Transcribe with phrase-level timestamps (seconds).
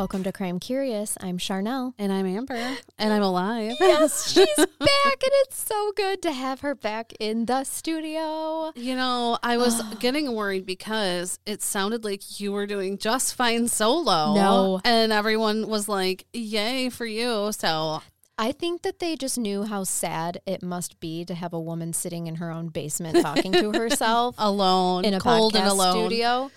[0.00, 1.18] Welcome to Crime Curious.
[1.20, 1.92] I'm Charnel.
[1.98, 2.54] And I'm Amber.
[2.98, 3.74] And I'm alive.
[3.80, 8.72] Yes, she's back, and it's so good to have her back in the studio.
[8.74, 13.68] You know, I was getting worried because it sounded like you were doing just fine
[13.68, 14.34] solo.
[14.34, 14.80] No.
[14.86, 17.52] And everyone was like, yay for you.
[17.52, 18.00] So
[18.38, 21.92] I think that they just knew how sad it must be to have a woman
[21.92, 25.92] sitting in her own basement talking to herself alone, in a cold podcast and alone.
[25.92, 26.50] studio.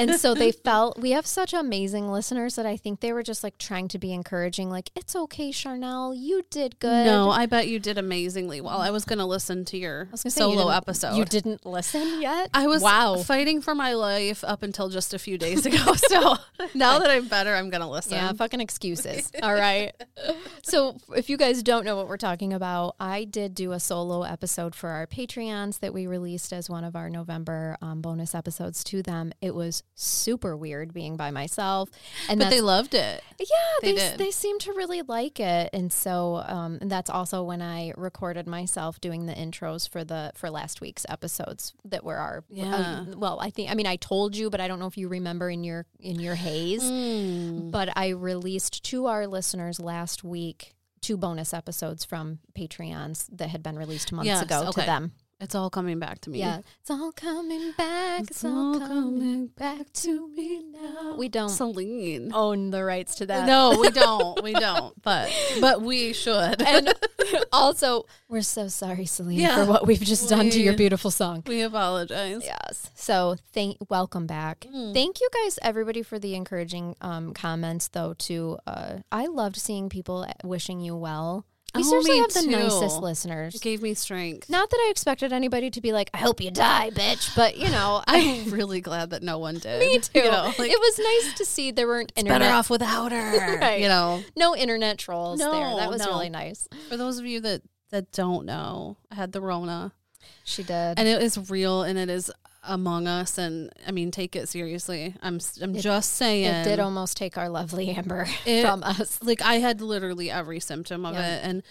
[0.00, 3.44] And so they felt we have such amazing listeners that I think they were just
[3.44, 7.06] like trying to be encouraging, like, it's okay, Charnel, you did good.
[7.06, 8.80] No, I bet you did amazingly well.
[8.80, 11.16] I was going to listen to your I was gonna say, you solo episode.
[11.16, 12.50] You didn't listen yet?
[12.54, 13.16] I was wow.
[13.16, 15.78] fighting for my life up until just a few days ago.
[16.10, 16.36] So
[16.74, 18.14] now that I'm better, I'm going to listen.
[18.14, 19.30] Yeah, fucking excuses.
[19.42, 19.92] All right.
[20.62, 24.22] So, if you guys don't know what we're talking about, I did do a solo
[24.22, 28.84] episode for our Patreons that we released as one of our November um, bonus episodes
[28.84, 29.32] to them.
[29.40, 31.90] It was super weird being by myself,
[32.28, 33.22] and but they loved it.
[33.38, 33.46] yeah,
[33.82, 34.34] they they they, did.
[34.34, 39.00] seem to really like it, and so um, and that's also when I recorded myself
[39.00, 42.74] doing the intros for the for last week's episodes that were our Yeah.
[42.74, 45.08] um, well, I think I mean I told you, but I don't know if you
[45.08, 47.70] remember in your in your haze Mm.
[47.70, 53.62] but I released to our listeners last week two bonus episodes from Patreons that had
[53.62, 54.80] been released months Yes, ago okay.
[54.82, 55.12] to them.
[55.40, 56.40] It's all coming back to me.
[56.40, 58.22] Yeah, it's all coming back.
[58.22, 61.16] It's, all coming back to me now.
[61.16, 62.30] We don't Celine.
[62.34, 63.46] own the rights to that.
[63.46, 64.42] No, we don't.
[64.42, 65.00] We don't.
[65.02, 66.62] But but we should.
[66.70, 66.92] And
[67.52, 69.56] also, we're so sorry, Celine, Yeah.
[69.64, 71.42] for what we've just done to your beautiful song.
[71.46, 72.42] we apologize.
[72.44, 72.90] Yes.
[72.94, 74.66] So thank welcome back.
[74.72, 74.92] Mm.
[74.92, 78.58] Thank you guys everybody for the encouraging um, comments though too.
[78.66, 81.46] Uh, I loved seeing people wishing you well.
[81.74, 82.50] We Oh, seriously have the too.
[82.50, 83.54] nicest listeners.
[83.54, 84.50] It gave me strength.
[84.50, 87.68] Not that I expected anybody to be like, "I hope you die, bitch," but you
[87.70, 89.78] know, I'm really glad that no one did.
[89.86, 90.18] me too.
[90.18, 93.58] You know, like, it was nice to see there weren't internet, better off without her.
[93.60, 93.80] Right.
[93.80, 95.48] You know, no internet trolls there.
[95.48, 96.08] No, That was no.
[96.08, 96.66] really nice.
[96.88, 99.92] for those of you that that don't know, I had the Rona,
[100.44, 100.98] She did.
[100.98, 102.30] and it is real, and it is
[102.62, 103.38] among us.
[103.38, 105.14] And I mean, take it seriously.
[105.22, 106.44] I'm I'm just saying.
[106.46, 109.18] it did almost take our lovely Amber It- from us.
[109.22, 111.36] like I had literally every symptom of Yeah.
[111.36, 111.62] it and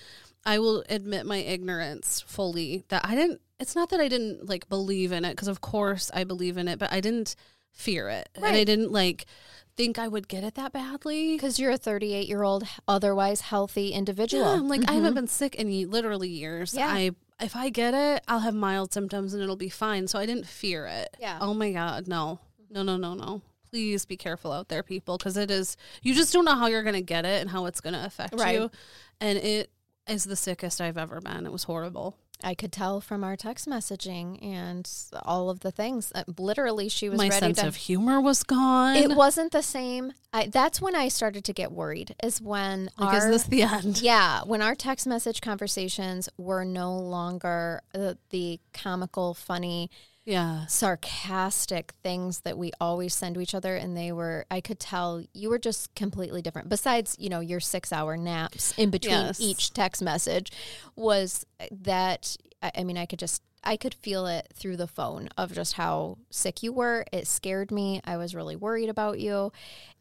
[0.45, 4.69] I will admit my ignorance fully that I didn't it's not that I didn't like
[4.69, 7.35] believe in it because of course I believe in it but I didn't
[7.71, 9.25] fear it and I didn't like
[9.75, 13.91] think I would get it that badly Because you're a 38 year old, otherwise healthy
[13.91, 14.43] individual.
[14.43, 15.15] yeah, I'm like I haven't mm-hmm.
[15.15, 16.87] been sick in literally years Yeah.
[16.87, 17.11] I
[17.41, 20.07] if I get it I'll have mild symptoms and it'll be fine.
[20.07, 21.15] So I didn't fear it.
[21.19, 21.37] Yeah.
[21.41, 22.39] oh my god no.
[22.69, 23.41] No no no no.
[23.71, 26.83] Please be careful out there people because it is you just don't know how you're
[26.83, 28.55] gonna get it and how it's gonna affect Right.
[28.55, 28.71] you.
[29.21, 29.69] And it
[30.09, 33.67] is the sickest I've ever been it was horrible I could tell from our text
[33.67, 34.89] messaging and
[35.23, 36.11] all of the things.
[36.15, 37.67] Uh, literally, she was my ready sense to.
[37.67, 40.13] of humor was gone it wasn't the same.
[40.31, 42.15] I, that's when I started to get worried.
[42.23, 46.63] Is when like our is this the end yeah, when our text message conversations were
[46.63, 49.91] no longer uh, the comical, funny,
[50.29, 54.45] yeah sarcastic things that we always send to each other, and they were.
[54.51, 56.69] I could tell you were just completely different.
[56.69, 59.39] Besides, you know, your six-hour naps in between Yes.
[59.41, 60.51] each text message,
[60.95, 62.35] was that.
[62.61, 63.41] I, mean, I could just.
[63.61, 67.03] I could feel it through the phone of just how sick you were.
[67.11, 67.99] It scared me.
[68.05, 69.51] I was really worried about you.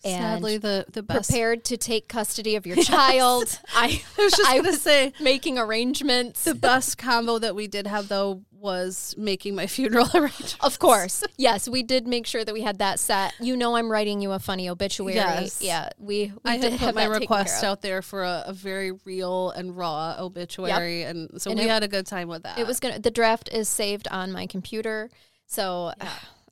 [0.04, 3.58] And sadly the the best prepared to take custody of your child.
[3.74, 6.44] I, I was just I gonna say making arrangements.
[6.44, 11.24] the best combo that we did have though was making my funeral arrangements Of course.
[11.36, 13.34] Yes, we did make sure that we had that set.
[13.40, 15.14] You know I'm writing you a funny obituary.
[15.14, 15.62] Yes.
[15.62, 18.92] Yeah, we, we I did had put my request out there for a, a very
[19.04, 22.58] real and raw obituary, and so And we it- had a good time with that.
[22.58, 25.10] It was gonna the draft is saved on my computer.
[25.46, 25.92] So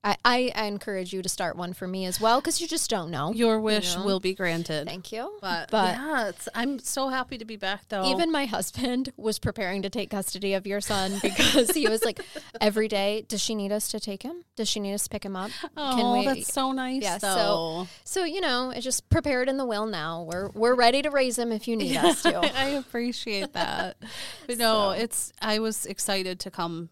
[0.07, 2.89] I, I, I encourage you to start one for me as well because you just
[2.89, 3.33] don't know.
[3.33, 4.05] your wish know?
[4.05, 4.87] will be granted.
[4.87, 5.37] Thank you.
[5.41, 8.07] But, but yeah, I'm so happy to be back though.
[8.07, 12.21] Even my husband was preparing to take custody of your son because he was like,
[12.61, 14.45] every day, does she need us to take him?
[14.55, 15.51] Does she need us to pick him up?
[15.77, 17.03] oh, that's so nice.
[17.03, 17.89] Yeah, so- though.
[18.05, 20.23] So you know, it's just prepared in the will now.
[20.23, 22.37] We're we're ready to raise him if you need us to.
[22.57, 23.97] I appreciate that.
[24.47, 26.91] But no, it's I was excited to come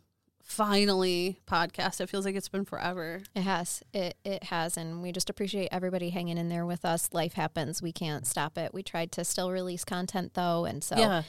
[0.54, 2.00] finally podcast.
[2.00, 3.22] It feels like it's been forever.
[3.34, 3.82] It has.
[3.92, 7.10] It it has and we just appreciate everybody hanging in there with us.
[7.12, 7.82] Life happens.
[7.82, 8.72] We can't stop it.
[8.72, 11.22] We tried to still release content though and so Yeah.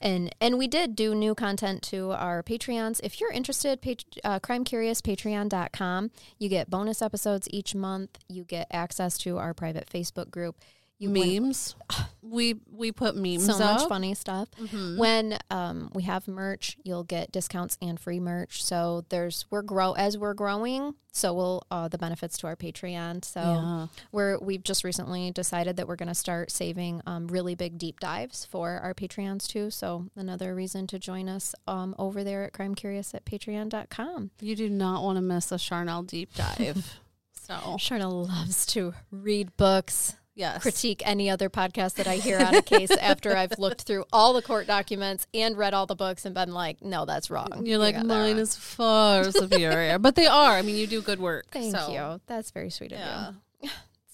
[0.00, 3.00] and and we did do new content to our Patreons.
[3.02, 6.10] If you're interested, pat- uh, Crime Curious Patreon.com.
[6.38, 8.18] You get bonus episodes each month.
[8.28, 10.56] You get access to our private Facebook group.
[11.02, 11.74] You memes.
[12.22, 14.48] we we put memes so much funny stuff.
[14.96, 18.64] When um, we have merch, you'll get discounts and free merch.
[18.64, 20.94] So there's we're grow as we're growing.
[21.14, 23.24] So will uh, the benefits to our Patreon.
[23.24, 23.86] So Yeah.
[24.12, 27.98] we're we've just recently decided that we're going to start saving um, really big deep
[28.00, 29.70] dives for our Patreons too.
[29.70, 34.30] So another reason to join us um, over there at Crime Curious at Patreon.com.
[34.40, 36.98] You do not want to miss a Charnel deep dive.
[37.32, 40.16] so Charnel loves to read books.
[40.34, 44.04] Yes, critique any other podcast that I hear on a case after I've looked through
[44.12, 47.48] all the court documents and read all the books and been like, no, that's wrong.
[47.56, 50.52] You're You like mine is far superior, but they are.
[50.56, 51.46] I mean, you do good work.
[51.50, 52.20] Thank so, you.
[52.26, 53.28] That's very sweet of Yeah.
[53.30, 53.36] you.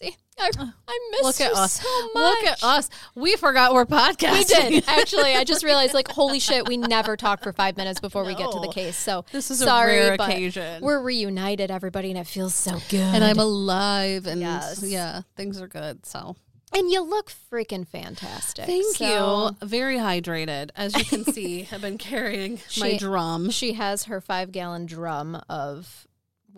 [0.00, 0.72] See, I, oh.
[0.86, 1.72] I miss Look at you us.
[1.80, 2.14] so much.
[2.14, 2.90] Look at us.
[3.16, 4.32] We forgot we're podcasting.
[4.32, 4.44] We
[4.80, 5.34] did actually.
[5.34, 8.50] I just realized, like, holy shit, we never talk for five minutes before we get
[8.52, 8.70] to the No.
[8.72, 8.96] case.
[8.96, 10.82] So This is a sorry, rare but occasion.
[10.82, 13.00] We're reunited, everybody, and it feels so good.
[13.00, 14.82] and I'm alive, and Yes.
[14.84, 16.06] yeah, things are good.
[16.06, 16.36] So
[16.72, 18.66] and you look freaking fantastic.
[18.66, 19.66] thank So- you.
[19.66, 21.66] Very hydrated, as you can see.
[21.72, 23.50] I've been carrying my She- drum.
[23.50, 26.06] She has her five gallon drum of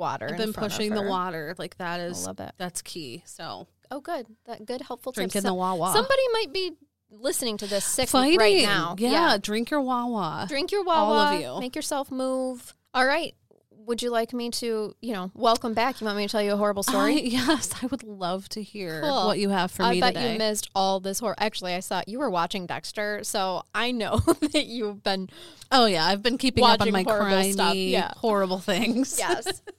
[0.00, 0.29] water.
[0.31, 1.55] I've been pushing the water.
[1.58, 2.52] Like that is I love it.
[2.58, 3.23] that's key.
[3.26, 4.26] So Oh, good.
[4.47, 5.44] That good, helpful drinking tips.
[5.44, 5.93] the Wawa.
[5.93, 6.73] Somebody might be
[7.11, 8.94] listening to this sick Fighting right now.
[8.99, 10.47] Yeah, drink your Wawa.
[10.49, 11.12] Drink your Wawa.
[11.14, 11.61] All of you.
[11.61, 12.75] Make yourself move.
[12.94, 13.35] All right.
[13.87, 16.00] Would you like me to, you know, welcome back?
[16.00, 17.20] You want me to tell you a horrible I, story?
[17.31, 19.26] yes, I would love to hear Cool.
[19.26, 20.35] what you have for I me bet today.
[20.35, 21.35] you missed all this horror.
[21.38, 24.19] Actually, I saw you were watching Dexter, so I know
[24.52, 25.31] that you've been.
[25.73, 28.12] oh yeah, I've been keeping up on my horrible crimey, stuff, yeah.
[28.19, 29.19] horrible things.
[29.19, 29.61] Yes.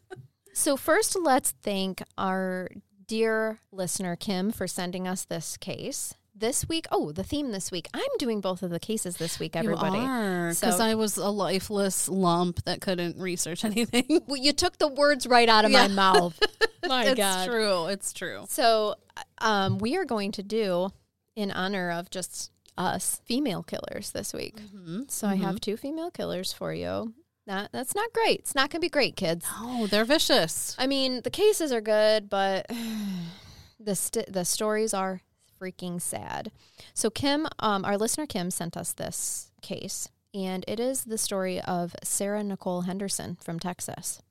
[0.61, 2.69] so first, let's thank our
[3.07, 6.85] dear listener Kim for sending us this case this week.
[6.91, 7.87] Oh, the theme this week.
[7.93, 9.55] I'm doing both of the cases this week.
[9.55, 9.99] Everybody.
[9.99, 14.21] Because So- I was a lifeless lump that couldn't research anything.
[14.27, 15.87] Well, you took the words right out of Yeah.
[15.87, 16.39] my mouth.
[16.87, 17.47] My it's God.
[17.47, 17.85] true.
[17.87, 18.45] It's true.
[18.47, 18.95] So,
[19.39, 20.89] um, we are going to do
[21.35, 24.55] in honor of just us female killers this week.
[24.61, 25.01] Mm-hmm.
[25.07, 27.13] So I have two female killers for you.
[27.47, 28.39] That that's not great.
[28.39, 29.45] It's not going to be great, kids.
[29.57, 30.75] Oh, they're vicious.
[30.77, 32.67] I mean, the cases are good, but
[33.79, 35.21] the st- the stories are
[35.59, 36.51] freaking sad.
[36.93, 41.59] So Kim, um, our listener Kim, sent us this case, and it is the story
[41.61, 44.21] of Sarah Nicole Henderson from Texas.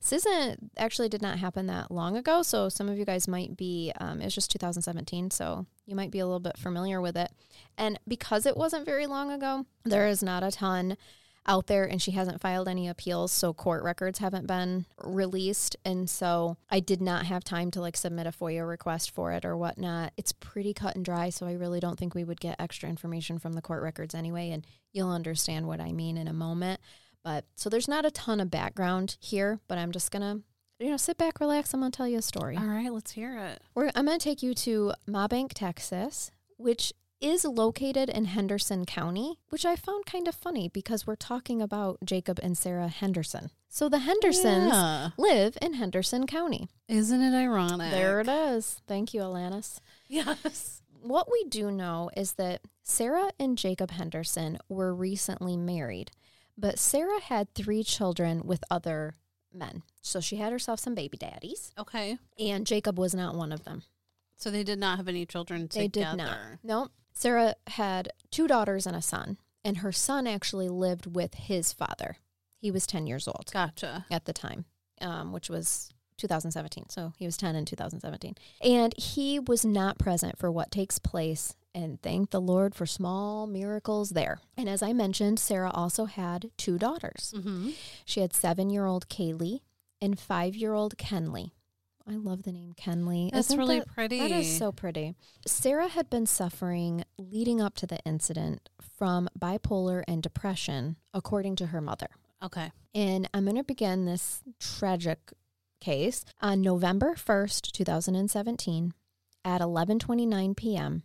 [0.00, 3.56] This isn't actually did not happen that long ago, so some of you guys might
[3.56, 3.92] be.
[4.00, 7.30] Um, it was just 2017, so you might be a little bit familiar with it.
[7.76, 10.96] And because it wasn't very long ago, there is not a ton
[11.48, 15.76] out there and she hasn't filed any appeals so court records haven't been released.
[15.84, 19.44] And so i did not have time to like submit a foia request for it
[19.44, 20.12] or whatnot.
[20.16, 23.38] It's pretty cut and dry so i really don't think we would get extra information
[23.38, 26.80] from the court records anyway and you'll understand what i mean in a moment.
[27.24, 30.40] But so there's not a ton of background here but i'm just gonna
[30.78, 32.56] you know sit back relax i'm gonna tell you a story.
[32.56, 33.62] All right, let's hear it.
[33.74, 39.38] we're, I'm going to take you to Mabank, Texas, which is located in Henderson County,
[39.50, 43.50] which I found kind of funny because we're talking about Jacob and Sarah Henderson.
[43.68, 45.10] So the Hendersons Yeah.
[45.18, 46.68] live in Henderson County.
[46.88, 47.90] Isn't it ironic?
[47.90, 48.80] There it is.
[48.86, 49.80] Thank you, Alanis.
[50.08, 50.82] Yes.
[51.00, 56.10] What we do know is that Sarah and Jacob Henderson were recently married,
[56.56, 59.16] but Sarah had three children with other
[59.52, 59.82] men.
[60.02, 62.18] So she had herself some baby daddies, Okay.
[62.38, 63.82] and Jacob was not one of them.
[64.36, 65.82] So they did not have any children together.
[65.82, 66.38] They did not.
[66.62, 66.88] No.
[67.18, 72.18] Sarah had two daughters and a son, and her son actually lived with his father.
[72.60, 74.06] He was 10 years old Gotcha.
[74.08, 74.66] at the time,
[75.00, 76.90] um, which was 2017.
[76.90, 78.36] So he was 10 in 2017.
[78.62, 81.56] And he was not present for what takes place.
[81.74, 84.38] And thank the Lord for small miracles there.
[84.56, 87.34] And as I mentioned, Sarah also had two daughters.
[87.36, 87.70] Mm-hmm.
[88.04, 89.62] She had seven year old Kaylee
[90.00, 91.50] and five year old Kenley.
[92.10, 93.30] I love the name Kenley.
[93.30, 94.18] That's Isn't really that- pretty.
[94.20, 95.14] That is so pretty.
[95.46, 101.66] Sarah had been suffering leading up to the incident from bipolar and depression, according to
[101.66, 102.08] her mother.
[102.42, 102.72] Okay.
[102.94, 105.32] And I'm going to begin this tragic
[105.80, 108.94] case on November 1st, 2017
[109.44, 111.02] at 11:29 p.m.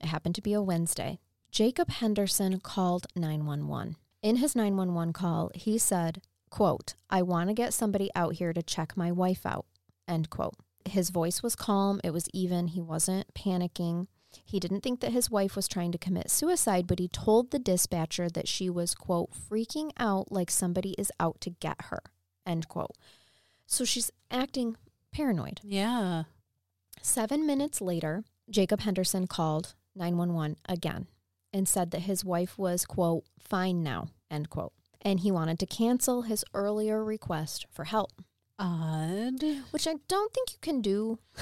[0.00, 1.18] It happened to be a Wednesday.
[1.50, 3.96] Jacob Henderson called 911.
[4.22, 8.62] In his 911 call, he said, quote, "I want to get somebody out here to
[8.62, 9.66] check my wife out."
[10.08, 10.54] End quote.
[10.84, 14.06] His voice was calm, it was even, he wasn't panicking.
[14.44, 17.58] He didn't think that his wife was trying to commit suicide, but he told the
[17.58, 22.00] dispatcher that she was, quote, freaking out like somebody is out to get her,
[22.46, 22.96] end quote.
[23.66, 24.76] So she's acting
[25.12, 25.60] paranoid.
[25.62, 26.24] Yeah.
[27.02, 31.06] Seven minutes later, Jacob Henderson called 911 again
[31.52, 34.72] and said that his wife was, quote, fine now, end quote.
[35.02, 38.12] And he wanted to cancel his earlier request for help,
[38.58, 39.42] Odd.
[39.70, 41.18] which I don't think you can do.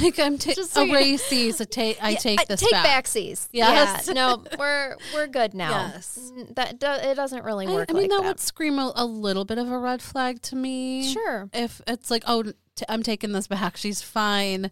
[0.00, 0.98] Like I'm ta- Just so you know.
[1.00, 1.60] erase these.
[1.60, 3.04] I take I Yeah, take I- this take back.
[3.04, 3.48] backsies.
[3.50, 4.06] Yes.
[4.06, 5.90] Yeah, no, we're we're good now.
[5.92, 6.32] Yes.
[6.54, 8.28] That do, it doesn't really work I mean like that, that.
[8.28, 11.12] would scream a, a little bit of a red flag to me.
[11.12, 11.50] Sure.
[11.52, 12.52] If it's like, oh, t-
[12.88, 13.76] I'm taking this back.
[13.76, 14.70] She's fine.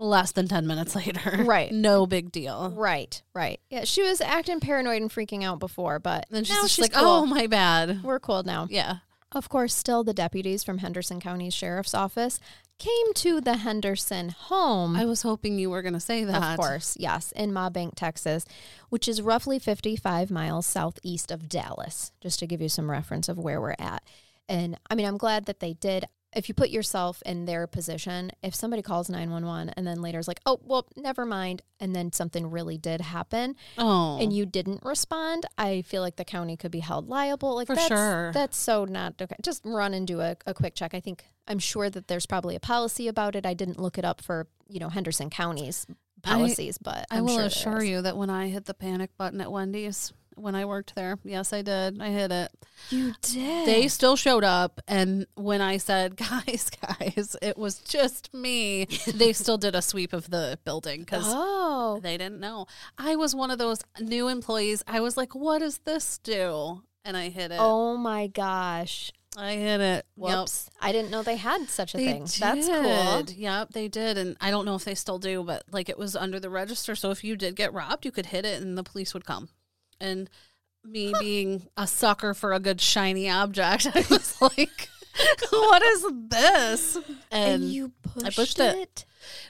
[0.00, 1.44] Less than ten minutes later.
[1.44, 1.70] Right.
[1.70, 2.72] No big deal.
[2.76, 3.60] Right, right.
[3.70, 6.82] Yeah, she was acting paranoid and freaking out before, but And she's now just she's
[6.82, 7.04] like, cool.
[7.06, 8.02] oh, my bad.
[8.02, 8.66] we're cool now.
[8.68, 8.96] Yeah.
[9.36, 12.40] Of course, still the deputies from Henderson County Sheriff's Office
[12.78, 14.96] came to the Henderson home.
[14.96, 16.52] I was hoping you were going to say that.
[16.52, 18.46] Of course, yes, in Mabank, Texas,
[18.88, 23.36] which is roughly 55 miles southeast of Dallas, just to give you some reference of
[23.36, 24.02] where we're at.
[24.48, 26.06] And I mean, I'm glad that they did.
[26.36, 30.28] If you put yourself in their position, if somebody calls 911 and then later is
[30.28, 34.18] like, oh, well, never mind, and then something really did happen Oh.
[34.20, 37.54] and you didn't respond, I feel like the county could be held liable.
[37.54, 38.32] Like For that's, sure.
[38.32, 39.34] That's so not okay.
[39.42, 40.92] Just run and do a, a quick check.
[40.94, 43.46] I think I'm sure that there's probably a policy about it.
[43.46, 45.86] I didn't look it up for you know Henderson County's
[46.22, 49.40] policies, but I I'm will sure assure you that when I hit the panic button
[49.40, 52.00] at Wendy's, when I worked there, yes, I did.
[52.00, 52.52] I hit it.
[52.90, 53.66] You did.
[53.66, 54.80] They still showed up.
[54.86, 60.12] And when I said, guys, guys, it was just me, they still did a sweep
[60.12, 62.66] of the building because oh, they didn't know.
[62.96, 64.84] I was one of those new employees.
[64.86, 66.82] I was like, what does this do?
[67.04, 67.58] And I hit it.
[67.60, 69.12] oh my gosh.
[69.38, 70.06] I hit it.
[70.16, 70.70] Whoops.
[70.80, 72.26] I didn't know they had such a They thing.
[72.40, 73.36] That's cool.
[73.36, 74.16] Yep, they did.
[74.16, 76.94] And I don't know if they still do, but like it was under the register.
[76.94, 79.50] So if you did get robbed, you could hit it and the police would come.
[80.00, 80.28] And
[80.84, 84.88] me being a sucker for a good shiny object, I was like,
[85.50, 86.96] what is this?
[87.30, 88.76] And, And, you pushed, pushed it.
[88.76, 89.04] it.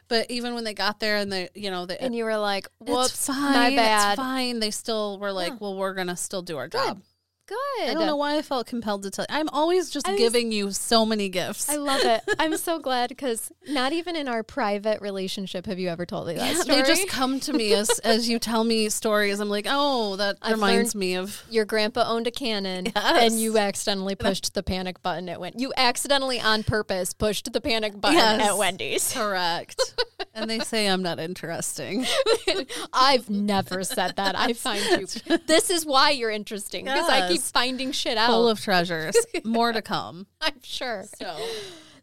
[0.09, 2.69] but even when they got there and they, you know, they, and you were like,
[2.79, 4.61] "Whoops, it's fine, my bad." It's fine.
[4.61, 5.59] They still were like, Huh.
[5.61, 6.99] well, we're going to still do our job.
[6.99, 7.05] Good.
[7.51, 9.35] I don't know why I felt compelled to tell you.
[9.37, 11.69] I'm always just giving you so many gifts.
[11.69, 12.23] I love it.
[12.39, 16.35] I'm so glad because not even in our private relationship have you ever told me
[16.35, 16.83] that Yeah, story.
[16.83, 19.39] they just come to me as as you tell me stories.
[19.41, 21.43] I'm like, oh, that I've reminds me of.
[21.51, 23.23] Your grandpa owned a cannon, Yes.
[23.33, 25.29] and you accidentally pushed the panic button.
[25.29, 25.61] It went.
[25.61, 28.51] You accidentally, on purpose, pushed the panic button Yes.
[28.51, 29.13] at Wendy's.
[29.13, 29.81] Correct.
[30.35, 32.07] and they say I'm not interesting.
[32.93, 34.37] I've never said that.
[34.39, 35.37] I find you.
[35.47, 37.51] This is why you're interesting because I keep Yes.
[37.51, 38.29] finding shit out.
[38.29, 39.17] Full of treasures.
[39.45, 40.27] More to come.
[40.41, 41.05] I'm sure.
[41.19, 41.37] So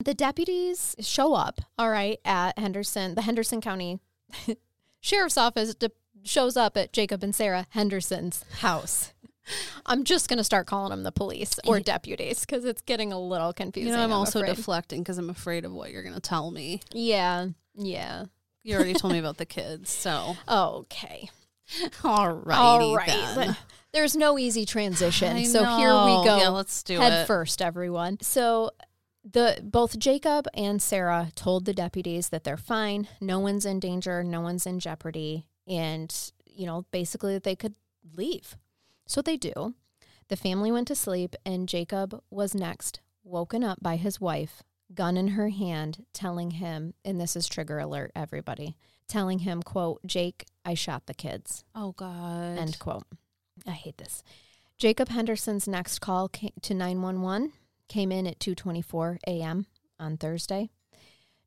[0.03, 3.99] The deputies show up, all right, at Henderson, the Henderson County
[5.01, 5.91] Sheriff's Office de-
[6.23, 9.13] shows up at Jacob and Sarah Henderson's house.
[9.85, 13.19] I'm just going to start calling them the police or deputies because it's getting a
[13.19, 13.91] little confusing.
[13.91, 14.55] you know, I'm, also afraid.
[14.55, 16.79] deflecting because I'm afraid of what you're going to tell me.
[16.93, 18.25] yeah, yeah.
[18.63, 21.29] You already told me about the kids, so Okay.
[22.05, 23.55] all righty All right.
[23.93, 25.45] There's no easy transition.
[25.45, 26.37] So here we go.
[26.39, 27.01] Yeah, let's do it.
[27.01, 27.27] head it.
[27.27, 28.17] first, everyone.
[28.21, 28.71] So
[29.23, 33.07] the both Jacob and Sarah told the deputies that they're fine.
[33.21, 34.23] No one's in danger.
[34.23, 35.47] No one's in jeopardy.
[35.67, 36.13] And,
[36.45, 37.75] you know, basically that they could
[38.15, 38.57] leave.
[39.05, 39.75] So they do.
[40.29, 45.17] The family went to sleep, and Jacob was next woken up by his wife, gun
[45.17, 48.75] in her hand, telling him, and this is trigger alert, everybody,
[49.07, 51.63] telling him, quote, Jake, I shot the kids.
[51.75, 52.57] Oh God.
[52.57, 53.05] End quote.
[53.65, 54.23] I hate this.
[54.77, 57.53] Jacob Henderson's next call to 911
[57.87, 59.67] came in at 2:24 a.m.
[59.99, 60.69] on Thursday.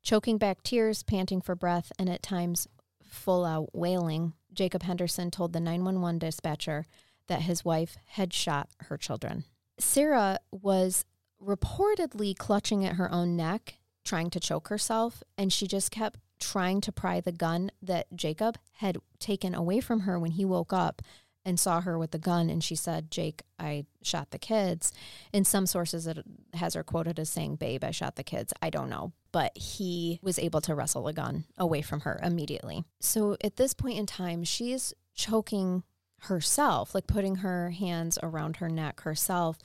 [0.01, 2.67] Choking back tears, panting for breath, and at times
[3.03, 6.85] full out wailing, Jacob Henderson told the 911 dispatcher
[7.27, 9.43] that his wife had shot her children.
[9.77, 11.05] Sarah was
[11.43, 16.81] reportedly clutching at her own neck, trying to choke herself, and she just kept trying
[16.81, 21.01] to pry the gun that Jacob had taken away from her when he woke up
[21.47, 24.91] and saw her with the gun and she said, "Jake, I shot the kids."
[25.31, 26.19] In some sources it
[26.53, 30.19] has her quoted as saying, "Babe, I shot the kids." I don't know, but he
[30.21, 32.83] was able to wrestle the gun away from her immediately.
[32.99, 35.83] So at this point in time, she's choking
[36.21, 39.57] herself, like putting her hands around her neck herself.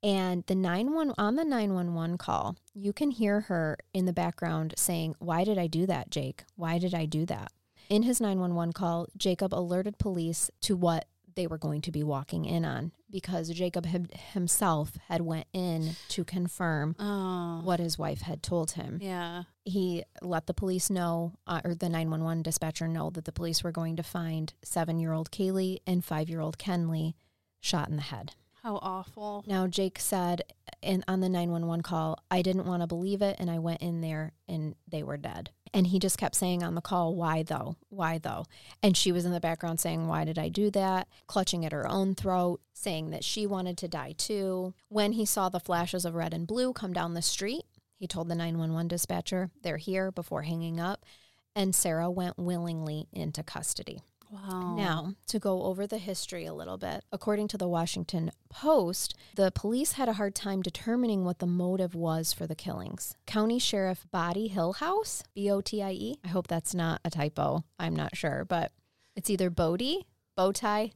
[0.00, 5.16] And the 911 on the 911 call, you can hear her in the background saying,
[5.18, 6.44] "Why did I do that, Jake?
[6.54, 7.50] Why did I do that?"
[7.88, 12.44] In his 911 call, Jacob alerted police to what they were going to be walking
[12.44, 17.60] in on because Jacob himself had went in to confirm Oh.
[17.62, 18.98] what his wife had told him.
[19.00, 19.44] Yeah.
[19.64, 23.70] He let the police know, uh, or the 911 dispatcher know, that the police were
[23.72, 27.14] going to find seven year old Kaylee and five year old Kenley
[27.60, 28.32] shot in the head.
[28.64, 29.44] How awful.
[29.46, 30.42] Now, Jake said
[30.82, 34.00] in, on the 911 call, I didn't want to believe it, and I went in
[34.00, 35.50] there and they were dead.
[35.72, 37.76] And he just kept saying on the call, Why though?
[37.88, 38.44] Why though?
[38.82, 41.08] And she was in the background saying, Why did I do that?
[41.26, 44.74] Clutching at her own throat, saying that she wanted to die too.
[44.88, 47.64] When he saw the flashes of red and blue come down the street,
[47.98, 51.04] he told the 911 dispatcher, They're here before hanging up.
[51.54, 54.00] And Sarah went willingly into custody.
[54.30, 54.74] Wow.
[54.76, 59.50] Now, to go over the history a little bit, according to the Washington Post, the
[59.50, 63.14] police had a hard time determining what the motive was for the killings.
[63.26, 67.64] County Sheriff Body Hillhouse, B O T I E, I hope that's not a typo.
[67.78, 68.72] I'm not sure, but
[69.16, 70.06] it's either Bodie,
[70.36, 70.92] bow tie.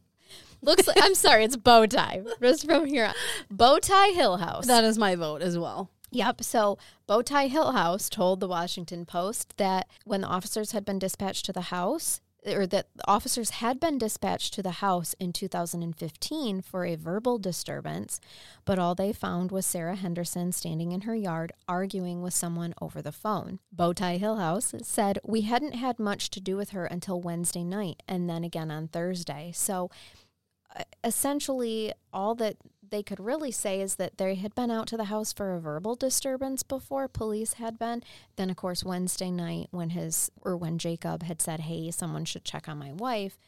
[0.60, 2.22] Looks like, I'm sorry, it's bow tie.
[2.40, 3.14] Just from here on.
[3.50, 4.66] Bow tie Hillhouse.
[4.66, 5.90] That is my vote as well.
[6.12, 6.44] Yep.
[6.44, 11.52] So Bowtie Hillhouse told the Washington Post that when the officers had been dispatched to
[11.52, 16.96] the house, or that officers had been dispatched to the house in 2015 for a
[16.96, 18.20] verbal disturbance,
[18.64, 23.00] but all they found was Sarah Henderson standing in her yard arguing with someone over
[23.00, 23.60] the phone.
[23.74, 28.28] Bowtie Hillhouse said, We hadn't had much to do with her until Wednesday night and
[28.28, 29.52] then again on Thursday.
[29.54, 29.90] So
[30.74, 32.56] uh, essentially, all that
[32.92, 35.60] they could really say is that they had been out to the house for a
[35.60, 38.04] verbal disturbance before police had been.
[38.36, 42.44] Then, of course, Wednesday night when his or when Jacob had said, "Hey, someone should
[42.44, 43.38] check on my wife,"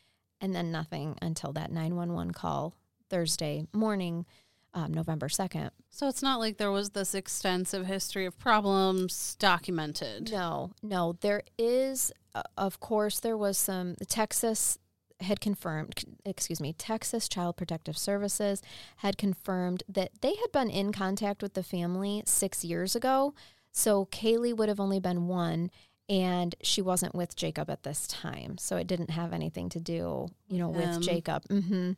[0.41, 2.75] and then nothing until that nine one one call
[3.11, 4.27] Thursday morning,
[4.73, 5.71] um, November second.
[5.91, 10.33] So it's not like there was this extensive history of problems documented.
[10.33, 12.11] No, no, there is.
[12.35, 14.79] Uh, of course, there was some Texas
[15.25, 18.63] had confirmed, excuse me, Texas Child Protective Services
[18.99, 23.35] had confirmed that they had been in contact with the family six years ago.
[23.73, 25.71] So Kaylee would have only been one,
[26.09, 28.57] and she wasn't with Jacob at this time.
[28.59, 31.01] So it didn't have anything to do, you know, with.
[31.01, 31.45] Jacob.
[31.49, 31.93] hmm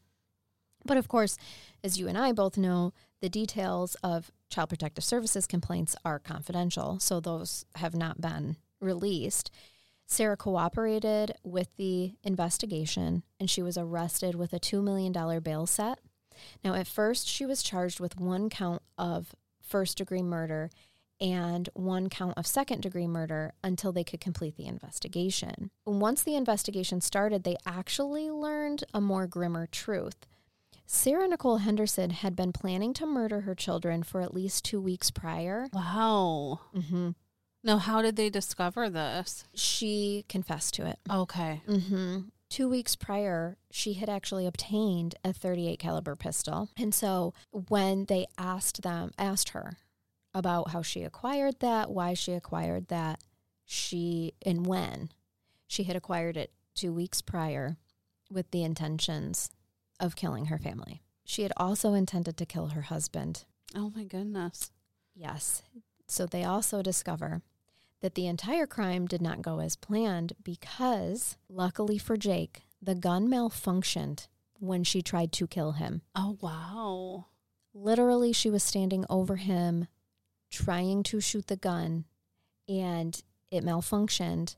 [0.84, 1.36] But of course,
[1.84, 6.98] as you and I both know, the details of Child Protective Services complaints are confidential.
[7.00, 9.50] So those have not been released.
[10.06, 15.98] Sarah cooperated with the investigation and she was arrested with a $2 million bail set.
[16.62, 20.70] Now, at first, she was charged with one count of first degree murder
[21.20, 25.70] and one count of second degree murder until they could complete the investigation.
[25.86, 30.26] Once the investigation started, they actually learned a more grimmer truth.
[30.84, 35.10] Sarah Nicole Henderson had been planning to murder her children for at least two weeks
[35.10, 35.66] prior.
[35.72, 36.60] Wow.
[36.76, 37.10] Mm-hmm.
[37.66, 39.44] Now, how did they discover this?
[39.52, 41.00] She confessed to it.
[41.10, 41.62] Okay.
[41.68, 42.20] Mm-hmm.
[42.48, 48.26] Two weeks prior, she had actually obtained a 38 caliber pistol, and so when they
[48.38, 49.78] asked them, asked her
[50.32, 53.18] about how she acquired that, why she acquired that,
[53.64, 55.10] she and when
[55.66, 57.78] she had acquired it two weeks prior,
[58.30, 59.50] with the intentions
[59.98, 61.02] of killing her family.
[61.24, 63.44] She had also intended to kill her husband.
[63.74, 64.70] Oh my goodness.
[65.16, 65.62] Yes.
[66.06, 67.42] So they also discover
[68.06, 73.26] that the entire crime did not go as planned because, luckily for Jake, the gun
[73.26, 74.28] malfunctioned
[74.60, 76.02] when she tried to kill him.
[76.14, 77.26] Oh wow.
[77.74, 79.88] Literally, she was standing over him
[80.52, 82.04] trying to shoot the gun
[82.68, 84.54] and it malfunctioned.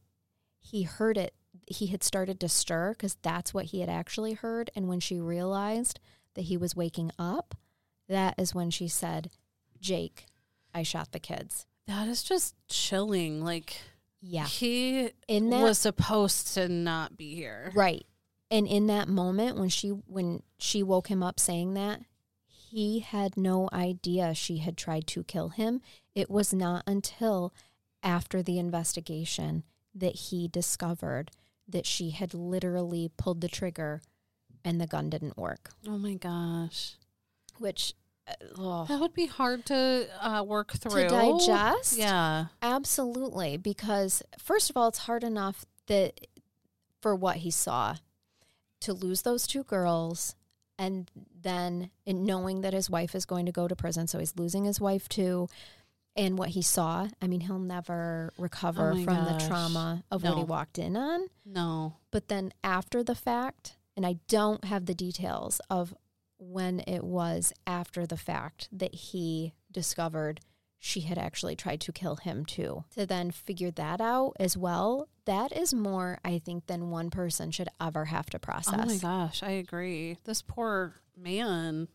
[0.61, 1.33] He heard it.
[1.67, 4.71] He had started to stir because that's what he had actually heard.
[4.77, 6.01] And when she realized
[6.35, 7.55] that he was waking up,
[8.11, 9.31] that is when she said,
[9.81, 10.27] Jake,
[10.75, 11.65] I shot the kids.
[11.88, 13.42] That is just chilling.
[13.42, 13.81] Like
[14.20, 14.46] Yeah.
[14.46, 17.72] he In that was supposed to not be here.
[17.74, 18.07] right.
[18.51, 22.03] And in that moment when she when she woke him up saying that,
[22.46, 25.81] he had no idea she had tried to kill him.
[26.14, 27.53] It was not until
[28.03, 31.31] after the investigation that he discovered
[31.66, 34.01] that she had literally pulled the trigger
[34.64, 36.94] and the gun didn't work, Oh my gosh.
[37.59, 37.94] which
[38.59, 41.05] oh, That would be hard to uh, work through.
[41.05, 41.97] to digest.
[41.99, 42.47] Yeah.
[42.62, 46.21] Absolutely, because first of all, it's hard enough that
[47.01, 47.97] for what he saw
[48.81, 50.35] to lose those two girls,
[50.79, 51.11] and
[51.43, 54.64] then in knowing that his wife is going to go to prison, so he's losing
[54.64, 55.49] his wife too,
[56.17, 57.09] and what he saw.
[57.23, 61.27] I mean, he'll never recover Oh from the trauma of what he walked in on.
[61.45, 61.95] No.
[62.11, 65.95] But then after the fact, and I don't have the details of
[66.38, 70.40] when it was after the fact that he discovered
[70.79, 72.85] she had actually tried to kill him too.
[72.94, 77.51] To then figure that out as well, that is more, I think, than one person
[77.51, 78.74] should ever have to process.
[78.79, 80.18] Oh my gosh, I agree.
[80.24, 81.88] This poor man,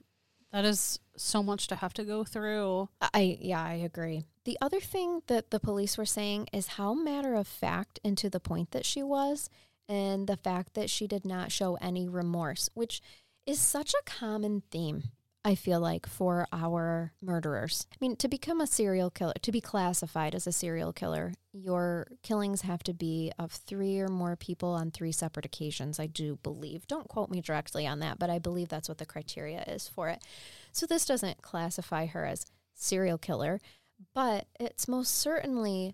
[0.51, 2.89] that is so much to have to go through.
[3.01, 4.25] I yeah, I agree.
[4.45, 8.29] The other thing that the police were saying is how matter of fact and to
[8.29, 9.49] the point that she was
[9.87, 13.01] and the fact that she did not show any remorse, which
[13.45, 15.03] is such a common theme
[15.45, 17.85] I feel like, for our murderers.
[17.91, 22.07] I mean, to become a serial killer, to be classified as a serial killer, your
[22.21, 26.39] killings have to be of three or more people on three separate occasions, I do
[26.43, 26.87] believe.
[26.87, 30.07] Don't quote me directly on that, but I believe that's what the criteria is for
[30.07, 30.23] it.
[30.71, 33.59] So this doesn't classify her as serial killer,
[34.13, 35.93] but it's most certainly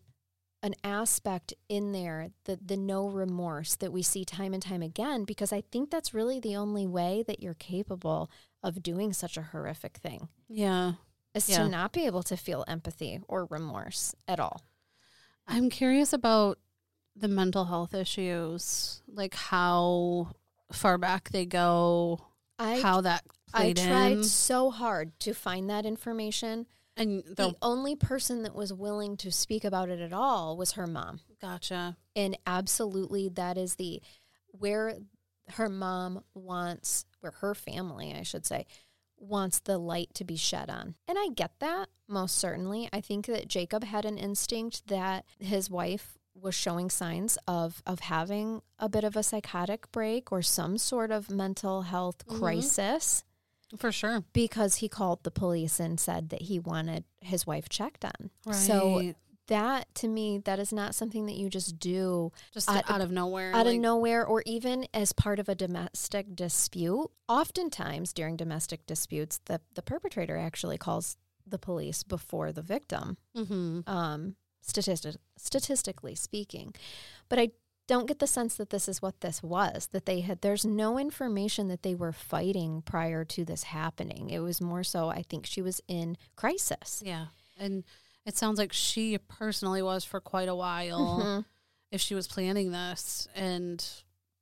[0.62, 5.24] an aspect in there the the no remorse that we see time and time again
[5.24, 8.30] because I think that's really the only way that you're capable
[8.62, 10.94] of doing such a horrific thing Yeah.
[11.34, 11.60] is Yeah.
[11.64, 14.62] to not be able to feel empathy or remorse at all.
[15.48, 16.60] I'm curious about
[17.16, 20.32] the mental health issues, like how
[20.72, 22.20] far back they go,
[22.60, 24.24] I how that I played tried in.
[24.26, 26.68] so hard to find that information.
[27.00, 30.74] And The the only person that was willing to speak about it at all was
[30.74, 31.22] her mom.
[31.42, 31.98] gotcha.
[32.16, 34.02] And absolutely that is the
[34.48, 34.98] where
[35.54, 38.66] her mom wants where her family, I should say,
[39.18, 40.96] wants the light to be shed on.
[41.08, 42.88] And I get that most certainly.
[42.94, 48.00] I think that Jacob had an instinct that his wife was showing signs of of
[48.02, 52.40] having a bit of a psychotic break or some sort of mental health Mhm.
[52.40, 53.24] crisis
[53.78, 54.24] For sure.
[54.34, 58.30] because he called the police and said that he wanted his wife checked on.
[58.46, 58.56] Right.
[58.56, 59.14] So
[59.48, 63.12] that to me that is not something that you just do just out- out, of
[63.12, 63.52] nowhere.
[63.56, 67.10] out like- of nowhere or even as part of a domestic dispute.
[67.28, 73.88] Oftentimes during domestic disputes, the, the perpetrator actually calls the police before the victim, Mhm.
[73.90, 76.76] um, statistic, statistically speaking.
[77.28, 77.52] But I
[77.90, 81.00] don't get the sense that this is what this was, that they had, there's no
[81.00, 84.30] information that they were fighting prior to this happening.
[84.30, 87.02] It was more so, I think she was in crisis.
[87.04, 87.26] Yeah.
[87.58, 87.84] And
[88.28, 91.46] it sounds like she personally was for quite a while Mhm.
[91.92, 93.84] if she was planning this and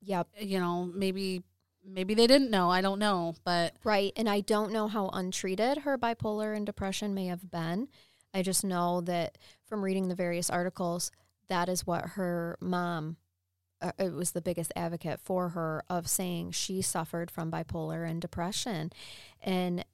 [0.01, 0.27] Yep.
[0.41, 1.43] you know, maybe
[1.89, 4.11] maybe they didn't know, I don't know, but Right.
[4.17, 7.87] And I don't know how untreated her bipolar and depression may have been.
[8.33, 11.11] I just know that from reading the various articles,
[11.47, 13.15] that is what her mom,
[13.81, 18.21] uh, it was the biggest advocate for her of saying she suffered from bipolar and
[18.21, 18.91] depression.
[19.41, 19.85] And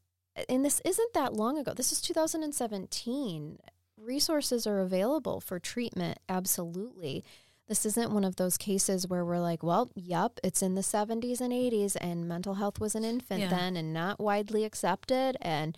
[0.50, 1.74] and this isn't that long ago.
[1.74, 3.60] This is 2017.
[3.98, 7.24] Resources are available for treatment, absolutely.
[7.68, 11.40] This isn't one of those cases where we're like, well, yep, it's in the 70s
[11.40, 13.50] and 80s, and mental health was an infant Yeah.
[13.50, 15.78] then and not widely accepted, and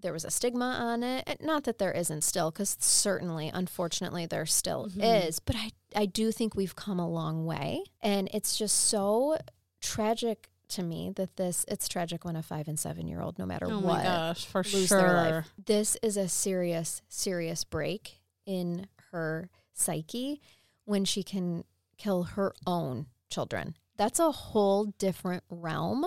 [0.00, 1.24] there was a stigma on it.
[1.26, 5.26] And Not that there isn't still, because certainly, unfortunately, there still Mhm.
[5.26, 5.40] is.
[5.40, 9.36] But I, I do think we've come a long way, and it's just so
[9.80, 11.64] tragic to me that this.
[11.68, 14.62] It's tragic when a five and seven year old, no matter oh what, gosh, for
[14.62, 14.98] lose sure.
[14.98, 15.54] their life.
[15.62, 20.40] This is a serious, serious break in her psyche
[20.84, 21.64] when she can
[21.96, 23.76] kill her own children.
[23.96, 26.06] That's a whole different realm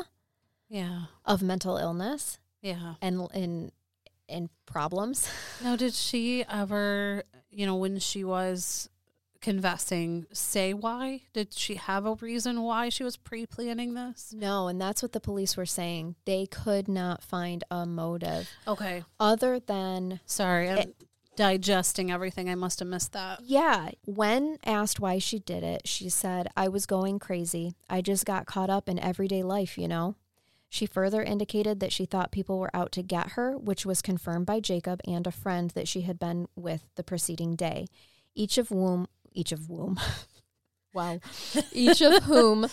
[0.69, 1.05] Yeah.
[1.25, 2.95] of mental illness Yeah.
[3.01, 3.71] and in
[4.29, 5.29] and problems.
[5.63, 8.89] Now, did she ever, you know, when she was
[9.39, 11.21] confessing, say why?
[11.31, 14.33] Did she have a reason why she was pre planning this?
[14.33, 16.15] No, and that's what the police were saying.
[16.25, 19.03] They could not find a motive Okay.
[19.19, 20.67] other than Sorry.
[20.67, 21.06] It-
[21.37, 22.49] digesting everything.
[22.49, 23.39] I must have missed that.
[23.41, 23.91] Yeah.
[24.03, 27.75] When asked why she did it, she said, I was going crazy.
[27.89, 30.15] I just got caught up in everyday life, you know?
[30.67, 34.45] She further indicated that she thought people were out to get her, which was confirmed
[34.45, 37.87] by Jacob and a friend that she had been with the preceding day.
[38.35, 39.97] Each of whom, each of whom,
[40.93, 41.19] wow,
[41.71, 42.67] each of whom,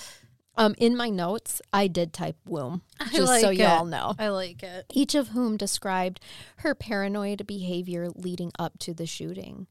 [0.56, 3.58] um, in my notes, I did type womb, just like so it.
[3.58, 4.86] y'all know I like it.
[4.92, 6.20] each of whom described
[6.58, 9.66] her paranoid behavior leading up to the shooting.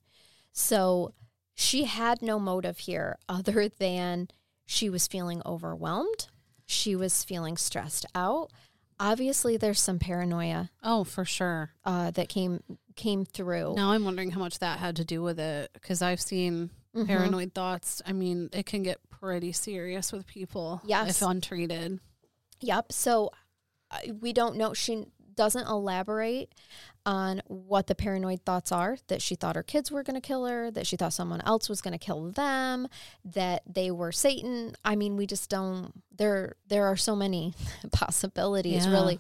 [0.52, 1.14] So
[1.56, 4.28] she had no motive here other than
[4.66, 6.28] she was feeling overwhelmed,
[6.66, 8.52] she was feeling stressed out.
[9.00, 11.72] Obviously, there's some paranoia Oh, for sure.
[11.84, 12.62] uh, that came
[12.96, 13.74] came through.
[13.76, 17.08] Now I'm wondering how much that had to do with it because I've seen Mhm.
[17.08, 18.04] paranoid thoughts.
[18.06, 21.22] I mean, it can get pretty serious with people Yes.
[21.22, 22.00] if untreated.
[22.60, 22.92] Yep.
[22.92, 23.32] So
[23.90, 24.74] uh, we don't know.
[24.74, 25.06] She
[25.36, 26.54] doesn't elaborate
[27.06, 30.46] on what the paranoid thoughts are that she thought her kids were going to kill
[30.46, 32.88] her, that she thought someone else was going to kill them,
[33.26, 34.76] that they were Satan.
[34.86, 37.54] I mean, we just don't there there are so many
[37.92, 38.92] possibilities Yeah.
[38.92, 39.20] really.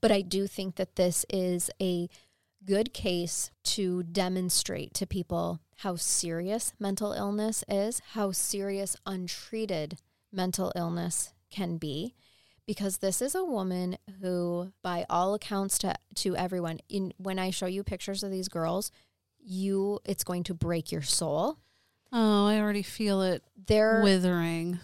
[0.00, 2.08] But I do think that this is a
[2.64, 9.98] good case to demonstrate to people how serious mental illness is, how serious untreated
[10.32, 12.14] mental illness can be.
[12.66, 17.50] Because this is a woman who, by all accounts to, to everyone, in when I
[17.50, 18.90] show you pictures of these girls,
[19.38, 21.58] you it's going to break your soul.
[22.10, 24.78] Oh, I already feel it They're withering.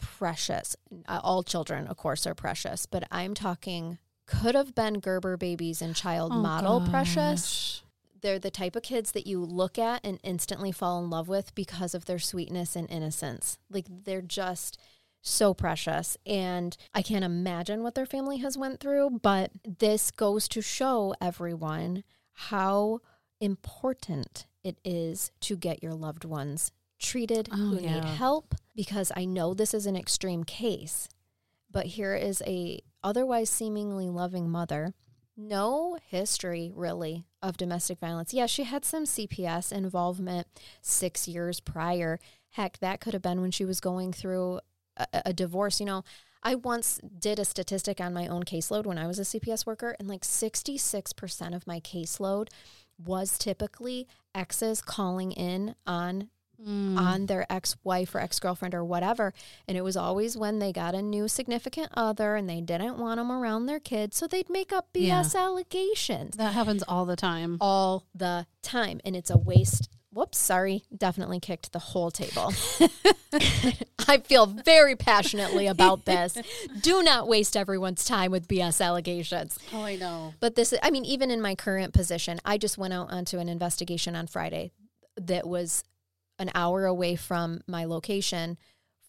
[0.00, 0.76] precious.
[1.08, 5.82] Uh, all children, of course, are precious, but I'm talking could have been Gerber babies
[5.82, 7.82] and child Oh, model precious.
[8.24, 11.54] They're the type of kids that you look at and instantly fall in love with
[11.54, 13.58] because of their sweetness and innocence.
[13.68, 14.80] Like they're just
[15.20, 20.48] so precious and I can't imagine what their family has went through, but this goes
[20.48, 23.00] to show everyone how
[23.42, 29.26] important it is to get your loved ones treated Oh, who need help because I
[29.26, 31.10] know this is an extreme case,
[31.70, 34.94] but here is a otherwise seemingly loving mother
[35.36, 38.32] no history really of domestic violence.
[38.32, 40.46] Yeah, she had some CPS involvement
[40.80, 42.18] six years prior.
[42.50, 44.60] Heck, that could have been when she was going through
[44.96, 45.80] a, a divorce.
[45.80, 46.04] You know,
[46.42, 49.96] I once did a statistic on my own caseload when I was a CPS worker,
[49.98, 52.48] and like 66% of my caseload
[52.98, 56.28] was typically exes calling in on
[56.62, 56.96] Mm.
[56.98, 59.34] on their ex-wife or ex-girlfriend or whatever.
[59.68, 63.18] And it was always when they got a new significant other and they didn't want
[63.18, 64.16] them around their kids.
[64.16, 66.36] So they'd make up BS allegations.
[66.36, 67.58] That happens all the time.
[67.60, 69.00] all the time.
[69.04, 69.90] And it's a waste.
[70.10, 70.84] Whoops sorry.
[70.96, 72.52] Definitely kicked the whole table.
[74.08, 76.36] I feel very passionately about this.
[76.82, 79.58] Do not waste everyone's time with BS allegations.
[79.72, 80.34] Oh, I know.
[80.40, 83.48] but this, I mean, even in my current position, I just went out onto an
[83.48, 84.72] investigation on Friday
[85.16, 85.82] that was
[86.38, 88.58] an hour away from my location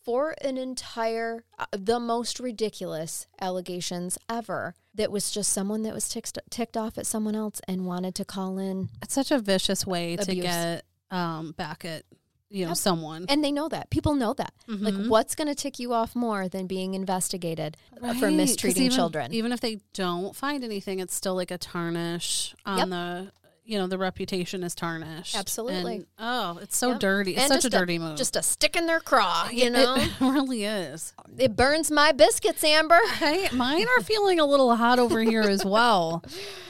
[0.04, 4.76] for an entire, uh, the most ridiculous allegations ever.
[4.94, 8.26] That was just someone that was ticked, ticked off at someone else and wanted to
[8.26, 8.90] call in.
[9.02, 12.04] It's such a vicious way to get um, back at
[12.50, 12.78] you know Yep.
[12.78, 13.26] someone.
[13.28, 13.90] And they know that.
[13.90, 14.54] People know that.
[14.68, 15.10] Like, Mhm.
[15.10, 19.34] what's going to tick you off more than being investigated uh, for mistreating even- children?
[19.34, 22.90] Even if they don't find anything, it's still like a tarnish on Yep.
[22.90, 23.32] the
[23.66, 25.36] you know the reputation is tarnished.
[25.36, 25.96] Absolutely.
[25.96, 27.00] And, oh, it's so Yep.
[27.00, 27.32] dirty.
[27.36, 28.18] It's And such a dirty move.
[28.18, 29.96] Just a stick in their craw, you It- know?
[29.96, 31.14] it really is.
[31.38, 33.00] it burns my biscuits, Amber.
[33.16, 36.24] Hey, mine are feeling a little hot over here as well.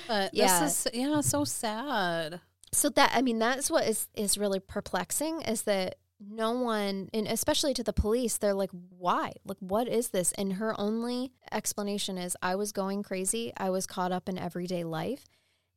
[0.08, 0.60] But Yeah.
[0.62, 2.40] this is yeah, so sad.
[2.72, 7.26] so that i mean that's what is is really perplexing is that no one and
[7.28, 12.18] especially to the police they're like why like what is this and her only explanation
[12.18, 15.24] is i was going crazy i was caught up in everyday life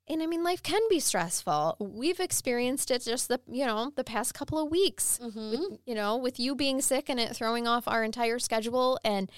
[0.09, 4.05] and i mean life can be stressful we've experienced it just the you know the
[4.05, 5.51] past couple of weeks mm-hmm.
[5.51, 9.31] with, you know with you being sick and it throwing off our entire schedule and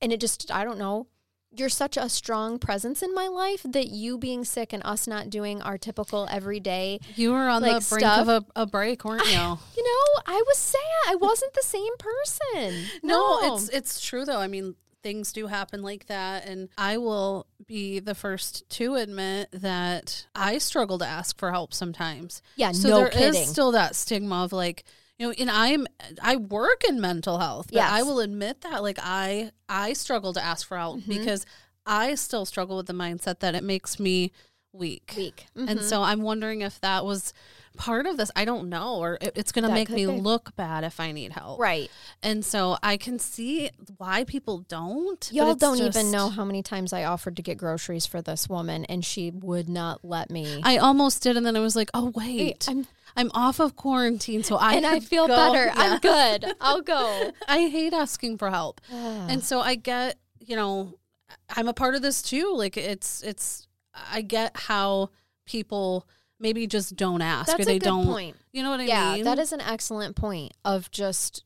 [0.00, 1.06] and it just i don't know
[1.58, 5.30] you're such a strong presence in my life that you being sick and us not
[5.30, 8.28] doing our typical everyday You were on Like the brink stuff.
[8.28, 9.32] of a, a break, weren't you?
[9.32, 14.38] you know i was sad i wasn't the same person No, it's it's true though.
[14.40, 14.74] I mean,
[15.06, 20.58] things do happen like that, and I will be the first to admit that I
[20.58, 22.42] struggle to ask for help sometimes.
[22.56, 24.82] yeah So no there is kidding still that stigma of like,
[25.16, 25.86] you know, and I'm
[26.20, 30.42] I work in mental health, but I will admit that like I I struggle to
[30.44, 31.08] ask for help Mhm.
[31.08, 31.46] because
[31.86, 34.32] I still struggle with the mindset that it makes me
[34.72, 35.14] weak.
[35.16, 37.32] week And so I'm wondering if that was
[37.76, 38.30] part of this.
[38.34, 40.12] I don't know, or it- it's going to make me be.
[40.12, 41.60] look bad if I need help.
[41.60, 41.90] right
[42.22, 45.30] And so I can see why people don't.
[45.32, 48.48] y'all don't just- even know how many times i offered to get groceries for this
[48.48, 51.90] woman and she would not let me I almost did, and then I was like,
[51.94, 52.86] "Oh wait, I'm,
[53.16, 55.74] I'm off of quarantine, so I and i feel go." better Yeah.
[55.76, 60.98] i'm good i'll go I hate asking for help, and so I get, you know,
[61.56, 62.54] I'm a part of this too.
[62.56, 63.66] Like it's it's
[64.12, 65.10] I get how
[65.46, 66.06] people
[66.38, 68.06] maybe just don't ask that's or a they good don't.
[68.06, 69.18] point You know what I yeah mean?
[69.18, 71.44] Yeah that is an excellent point of just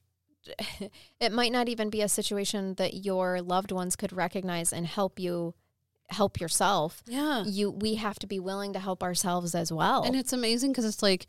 [1.20, 5.18] it might not even be a situation that your loved ones could recognize and help
[5.20, 5.54] you
[6.08, 7.44] help yourself yeah.
[7.44, 10.84] you we have to be willing to help ourselves as well And it's amazing because
[10.84, 11.26] it's like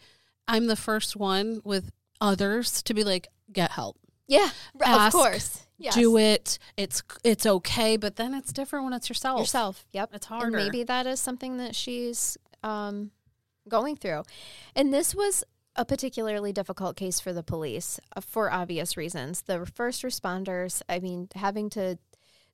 [0.47, 3.97] I'm the first one with others to be like, get help.
[4.27, 4.49] yeah
[4.83, 5.93] of course yes.
[5.93, 6.57] do it.
[6.77, 9.39] It's it's okay, but then it's different when it's yourself.
[9.39, 10.45] yourself yep It's harder.
[10.47, 13.11] and maybe that is something that she's um,
[13.67, 14.23] going through.
[14.75, 15.43] And this was
[15.75, 19.43] a particularly difficult case for the police uh, for obvious reasons.
[19.43, 21.97] The first responders i mean having to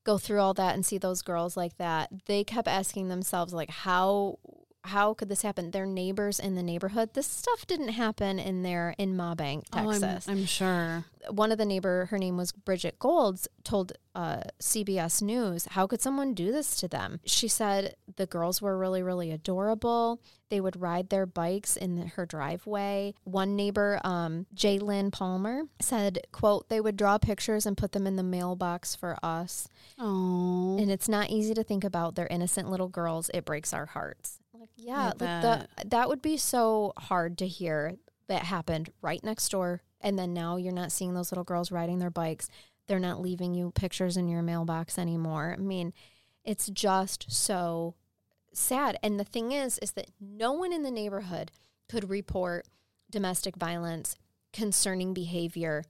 [0.03, 3.69] go through all that and see those girls like that they kept asking themselves like
[3.69, 4.39] how
[4.87, 5.71] how could this happen?
[5.71, 7.13] Their neighbors in the neighborhood.
[7.13, 10.27] This stuff didn't happen in there in Mabank, Oh, I'm, Texas.
[10.27, 11.05] I'm sure.
[11.29, 16.01] One of the neighbor, her name was Bridget Golds, told uh, CBS News, "How could
[16.01, 20.21] someone do this to them?" She said the girls were really, really adorable.
[20.49, 23.13] They would ride their bikes in her driveway.
[23.25, 28.15] One neighbor, um, Jaylyn Palmer, said, "quote They would draw pictures and put them in
[28.15, 29.67] the mailbox for us."
[29.99, 33.87] Oh, and it's not easy to think about they're innocent little girls it breaks our
[33.87, 34.39] hearts
[34.75, 37.95] yeah like the, that would be so hard to hear
[38.27, 41.99] that happened right next door and then now you're not seeing those little girls riding
[41.99, 42.49] their bikes.
[42.87, 45.55] They're not leaving you pictures in your mailbox anymore.
[45.57, 45.93] I mean
[46.43, 47.95] it's just so
[48.53, 48.97] sad.
[49.03, 51.51] And the thing is is that no one in the neighborhood
[51.89, 52.67] could report
[53.09, 54.15] domestic violence
[54.53, 55.83] concerning behavior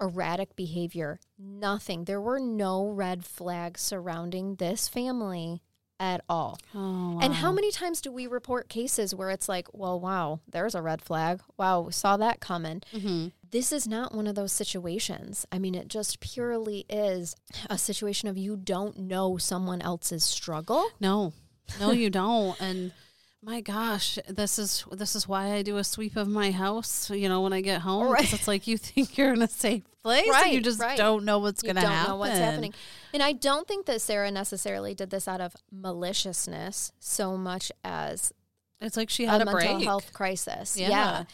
[0.00, 2.04] erratic behavior, nothing.
[2.04, 5.60] There were no red flags surrounding this family
[6.00, 6.58] at all.
[6.74, 10.74] oh, And how many times do we report cases where it's like, well, wow, there's
[10.74, 11.40] a red flag.
[11.58, 12.82] Wow, we saw that coming.
[12.92, 13.32] Mhm.
[13.50, 15.46] This is not one of those situations.
[15.52, 17.36] I mean, it just purely is
[17.68, 20.86] a situation of you don't know someone else's struggle.
[21.00, 21.32] No,
[21.78, 22.58] no, you don't.
[22.60, 22.92] And
[23.42, 27.08] my gosh, this is this is why I do a sweep of my house.
[27.10, 28.30] You know, when I get home, Right.
[28.32, 30.96] it's like you think you're in a safe place, and you just right.
[30.96, 32.10] don't know what's going to don't happen.
[32.10, 32.74] know what's happening.
[33.14, 38.32] And I don't think that Sarah necessarily did this out of maliciousness so much as
[38.80, 39.84] It's like she had a a, mental break.
[39.86, 40.76] health crisis.
[40.76, 40.88] Yeah.
[40.90, 41.24] Yeah.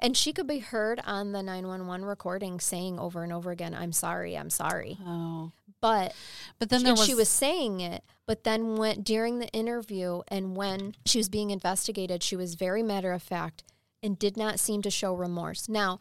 [0.00, 3.92] And she could be heard on the 911 recording saying over and over again, I'm
[3.92, 4.98] sorry, I'm sorry.
[5.06, 6.14] Oh, But
[6.58, 10.56] but then there was, she was saying it, but then when during the interview and
[10.56, 13.64] when she was being investigated, she was very matter of fact
[14.02, 15.68] and did not seem to show remorse.
[15.68, 15.98] Now,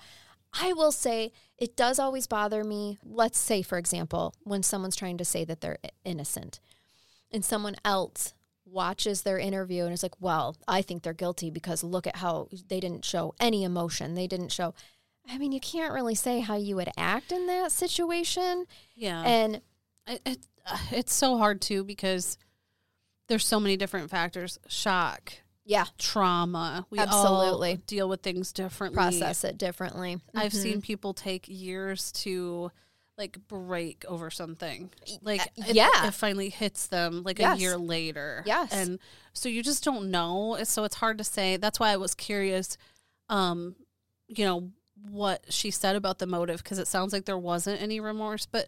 [0.60, 2.98] I will say it does always bother me.
[3.04, 6.60] Let's say, for example, when someone's trying to say that they're innocent
[7.32, 8.34] and someone else
[8.66, 12.50] watches their interview and is like, well, I think they're guilty because look at how
[12.68, 14.16] they didn't show any emotion.
[14.16, 14.74] They didn't show.
[15.28, 18.66] I mean, you can't really say how you would act in that situation.
[18.96, 19.62] yeah, And
[20.08, 20.34] it, it, uh,
[20.92, 22.38] it's so hard too because
[23.28, 25.34] there's so many different factors: shock,
[25.66, 26.86] yeah, trauma.
[26.90, 27.72] We Absolutely.
[27.72, 28.96] all deal with things differently.
[28.98, 30.18] process it differently.
[30.36, 30.62] I've Mhm.
[30.62, 32.72] seen people take years to
[33.18, 34.90] like break over something.
[35.22, 36.08] Like Uh, it- yeah.
[36.08, 37.58] it, finally hits them like Yes.
[37.58, 38.42] a year later.
[38.46, 38.72] Yes.
[38.72, 38.98] And
[39.34, 40.58] so you just don't know.
[40.64, 41.58] So it's hard to say.
[41.58, 42.76] That's why I was curious
[43.30, 43.76] um
[44.28, 44.72] you know
[45.10, 48.68] what she said about the motive because it sounds like there wasn't any remorse, but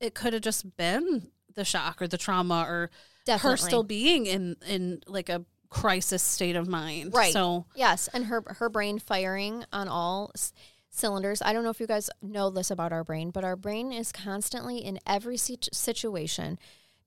[0.00, 2.90] it could have just been the shock or the trauma or
[3.26, 3.50] Definitely.
[3.50, 7.14] her still being in in like a crisis state of mind.
[7.14, 7.32] Right.
[7.32, 10.52] So Yes, and her her brain firing on all s-
[10.90, 11.40] cylinders.
[11.42, 14.10] I don't know if you guys know this about our brain, but our brain is
[14.10, 16.58] constantly in every sit- situation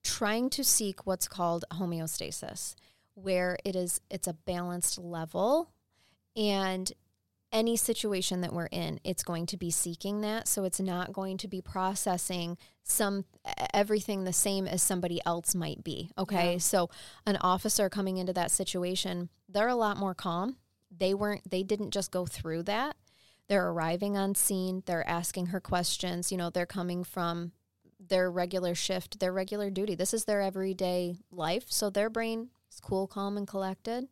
[0.03, 2.75] trying to seek what's called homeostasis,
[3.15, 5.71] where it is it's a balanced level
[6.35, 6.91] and
[7.53, 10.47] any situation that we're in, it's going to be seeking that.
[10.47, 13.25] So it's not going to be processing some
[13.73, 16.11] everything the same as somebody else might be.
[16.17, 16.53] Okay.
[16.53, 16.57] Yeah.
[16.57, 16.89] So
[17.25, 20.57] an officer coming into that situation, they're a lot more calm.
[20.91, 22.97] They weren't they didn't just go through that.
[23.47, 27.51] They're arriving on scene, they're asking her questions, you know, they're coming from
[27.99, 29.95] their regular shift, their regular duty.
[29.95, 31.65] This is their everyday life.
[31.67, 34.07] So their brain is cool, calm, and collected.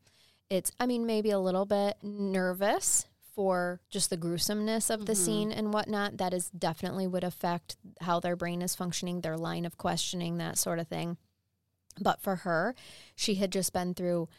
[0.49, 5.25] It's, I mean, maybe a little bit nervous for just the gruesomeness of the Mhm.
[5.25, 6.17] scene and whatnot.
[6.17, 10.57] That is definitely would affect how their brain is functioning, their line of questioning, that
[10.57, 11.17] sort of thing.
[11.99, 12.75] But for her,
[13.15, 14.29] she had just been through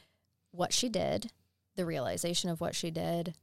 [0.51, 1.33] what she did,
[1.77, 3.37] the realization of what she did,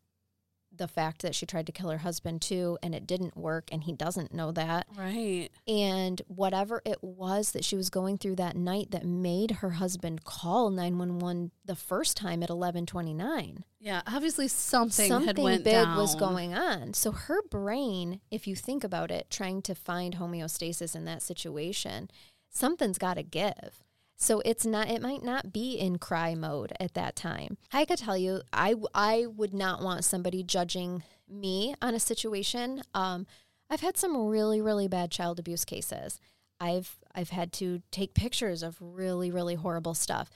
[0.80, 3.84] the fact that she tried to kill her husband too, and it didn't work, and
[3.84, 5.50] he doesn't know that right.
[5.68, 10.24] and whatever it was that she was going through that night that made her husband
[10.24, 15.98] call 911 the first time at 1129 Yeah, obviously something, something had went big down.
[15.98, 20.96] was going on so her brain if you think about it trying to find homeostasis
[20.96, 22.10] in that situation
[22.50, 23.84] something's got to give
[24.20, 27.58] so it's not it might not be in cry mode at that time.
[27.72, 32.84] I could tell you i i would not want somebody judging me on a situation.
[32.94, 33.26] Um
[33.70, 36.20] i've had some really really bad child abuse cases.
[36.60, 40.30] I've i've had to take pictures of really really horrible stuff.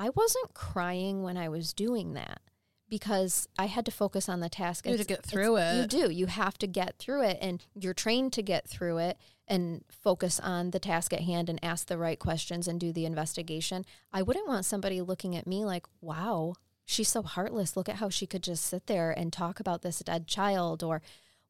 [0.00, 2.40] I wasn't crying when i was doing that
[2.88, 5.76] because i had to focus on the task You had to get through it.
[5.76, 9.18] you do you have to get through it and you're trained to get through it
[9.46, 13.06] and focus on the task at hand and ask the right questions and do the
[13.06, 13.84] investigation.
[14.12, 16.52] I wouldn't want somebody looking at me like, wow,
[16.84, 17.74] she's so heartless.
[17.74, 21.00] Look at how she could just sit there and talk about this dead child or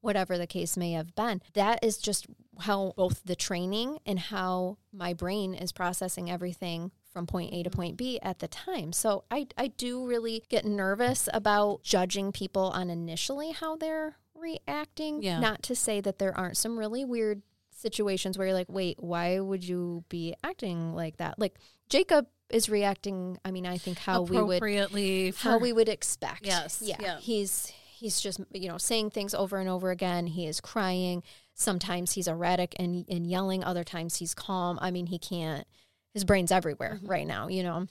[0.01, 1.43] whatever the case may have been.
[1.55, 2.27] That is just
[2.61, 7.71] how both the training and how my brain is processing everything from point A to
[7.71, 8.93] point B at the time.
[8.93, 15.21] So I, I do really get nervous about judging people on initially how they're reacting.
[15.21, 15.41] Yeah.
[15.41, 17.43] Not to say that there aren't some really weird
[17.73, 21.41] situations where you're like, wait, why would you be acting like that?
[21.41, 21.57] Like
[21.89, 23.37] Jacob is reacting.
[23.45, 26.47] I mean, I think how we would appropriately how we would expect.
[26.47, 26.99] Yes, Yeah.
[27.01, 27.19] yeah.
[27.19, 30.29] He's he's just you know saying things over and over again.
[30.29, 31.25] He is crying.
[31.55, 33.65] Sometimes he's erratic and and yelling.
[33.65, 34.79] Other times he's calm.
[34.81, 35.67] I mean, he can't.
[36.15, 37.07] His brain's everywhere Mm-hmm.
[37.07, 37.49] right now.
[37.49, 37.87] You know.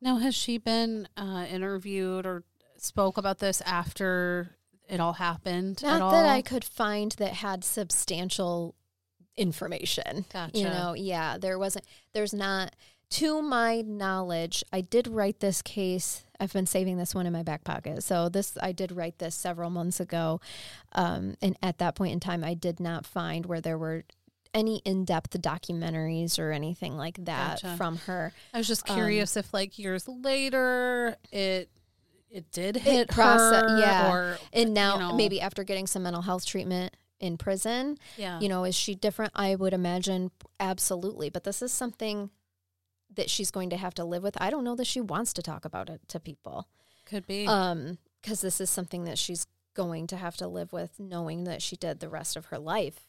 [0.00, 2.44] Now, has she been uh, interviewed or
[2.76, 4.50] spoke about this after
[4.88, 5.78] it all happened?
[5.82, 6.10] at Not all?
[6.12, 8.76] that I could find that had substantial
[9.36, 10.24] information.
[10.32, 10.56] Gotcha.
[10.58, 12.74] You know, yeah, there wasn't, there's not,
[13.10, 16.24] to my knowledge, I did write this case.
[16.38, 18.02] I've been saving this one in my back pocket.
[18.04, 20.40] So this, I did write this several months ago.
[20.92, 24.04] Um, and at that point in time, I did not find where there were
[24.58, 27.76] any in-depth documentaries or anything like that Gotcha.
[27.76, 28.32] from her.
[28.52, 31.70] I was just um, curious if, like, years later, it
[32.30, 34.12] it did hit process- her, yeah.
[34.12, 35.12] or And now you know.
[35.16, 39.32] maybe after getting some mental health treatment in prison, yeah, you know, is she different?
[39.34, 40.30] I would imagine
[40.60, 41.30] absolutely.
[41.30, 42.30] But this is something
[43.14, 44.36] that she's going to have to live with.
[44.40, 46.68] I don't know that she wants to talk about it to people.
[47.06, 47.46] could be.
[47.46, 51.62] Um, because this is something that she's going to have to live with knowing that
[51.62, 53.06] she did the rest of her life.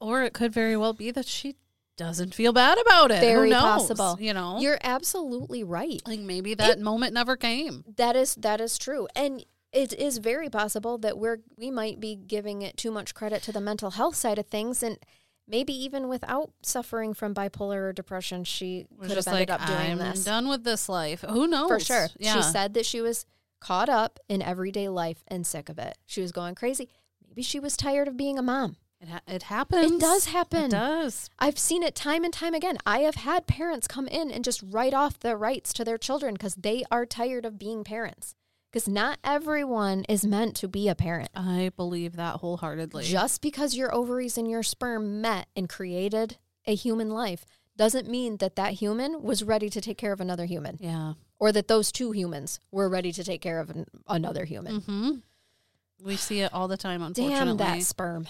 [0.00, 1.56] Or it could very well be that she
[1.96, 3.20] doesn't feel bad about it.
[3.20, 3.62] Very Who knows?
[3.88, 4.16] possible.
[4.20, 6.00] You know, You're absolutely right.
[6.06, 7.84] like maybe that moment never came.
[7.96, 9.06] That is that is true.
[9.14, 13.42] And it is very possible that we're we might be giving it too much credit
[13.44, 14.98] to the mental health side of things and
[15.46, 19.60] maybe even without suffering from bipolar or depression she Was could have just ended like,
[19.60, 20.24] up doing I'm this.
[20.24, 21.22] done with this life.
[21.28, 21.68] Who knows?
[21.68, 22.08] For sure.
[22.18, 22.34] Yeah.
[22.36, 23.26] She said that she was
[23.60, 25.98] caught up in everyday life and sick of it.
[26.06, 26.88] She was going crazy.
[27.28, 28.76] Maybe she was tired of being a mom.
[29.00, 29.92] It, ha- it happens.
[29.92, 30.64] It does happen.
[30.64, 31.30] It does.
[31.38, 32.78] I've seen it time and time again.
[32.84, 36.34] I have had parents come in and just write off the rights to their children
[36.34, 38.34] because they are tired of being parents.
[38.70, 41.30] Because not everyone is meant to be a parent.
[41.34, 43.04] I believe that wholeheartedly.
[43.04, 46.36] Just because your ovaries and your sperm met and created
[46.66, 47.44] a human life
[47.76, 51.14] doesn't mean that that human was ready to take care of another human yeah.
[51.38, 54.80] or that those two humans were ready to take care of an, another human.
[54.82, 55.10] hmm
[56.04, 57.56] We see it all the time, unfortunately.
[57.56, 58.28] Damn that sperm.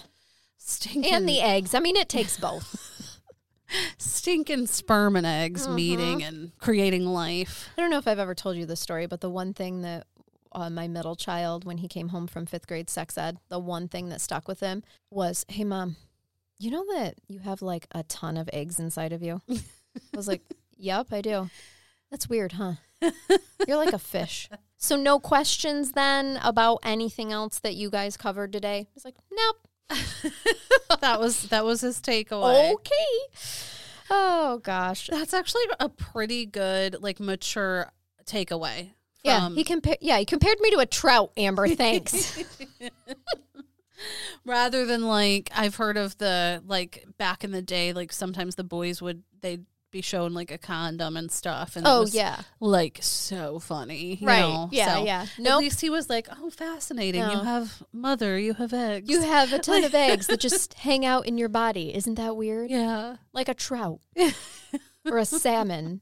[0.63, 1.73] Stinking And the eggs.
[1.73, 3.19] I mean, it takes both.
[3.97, 5.75] stinking sperm and eggs Mhm.
[5.75, 7.69] meeting and creating life.
[7.77, 10.07] I don't know if I've ever told you this story, but the one thing that
[10.53, 13.87] uh, my middle child, when he came home from fifth grade sex ed, the one
[13.87, 15.95] thing that stuck with him was, Hey, mom,
[16.59, 19.41] you know that you have like a ton of eggs inside of you?
[19.49, 19.57] I
[20.13, 20.41] was like,
[20.77, 21.49] Yep, I do.
[22.09, 22.73] That's weird, huh?
[23.67, 24.49] You're like a fish.
[24.77, 28.89] So, no questions then about anything else that you guys covered today?
[28.93, 29.67] He's like, Nope.
[31.01, 32.73] that was that was his takeaway.
[32.73, 32.93] Okay.
[34.09, 35.07] Oh, gosh.
[35.07, 37.89] That's actually a pretty good, like mature
[38.25, 38.91] takeaway.
[39.23, 39.99] Yeah, he compared.
[40.01, 41.31] Yeah, he compared me to a trout.
[41.37, 42.41] Amber, thanks.
[44.45, 48.63] rather than like I've heard of the like back in the day, like sometimes the
[48.63, 52.41] boys would they'd be shown like a condom and stuff, and it oh was, yeah,
[52.59, 54.39] like so funny, you right.
[54.39, 54.69] know?
[54.71, 55.21] Yeah, So yeah.
[55.23, 57.21] At No, least he was like, "Oh, fascinating!
[57.21, 61.05] You have mother, you have eggs, you have a ton of eggs that just hang
[61.05, 61.93] out in your body.
[61.93, 62.69] Isn't that weird?
[62.71, 63.99] yeah." Like a trout
[65.05, 66.01] or a salmon.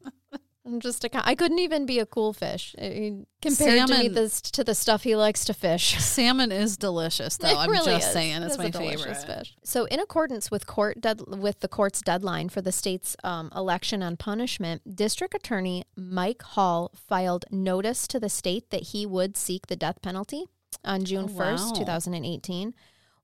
[0.69, 1.09] I'm just a.
[1.27, 5.03] I couldn't even be a cool fish mean, compared to me this to the stuff
[5.03, 5.97] he likes to fish.
[5.99, 7.49] Salmon is delicious, though.
[7.49, 8.13] It I'm really just is.
[8.13, 9.17] saying, it's It's my favorite.
[9.17, 9.55] fish.
[9.63, 14.03] So, in accordance with court dead, with the court's deadline for the state's um, election
[14.03, 19.67] on punishment, District Attorney Mike Hall filed notice to the state that he would seek
[19.67, 20.45] the death penalty
[20.85, 21.71] on June Oh, wow.
[21.75, 22.75] two thousand and eighteen.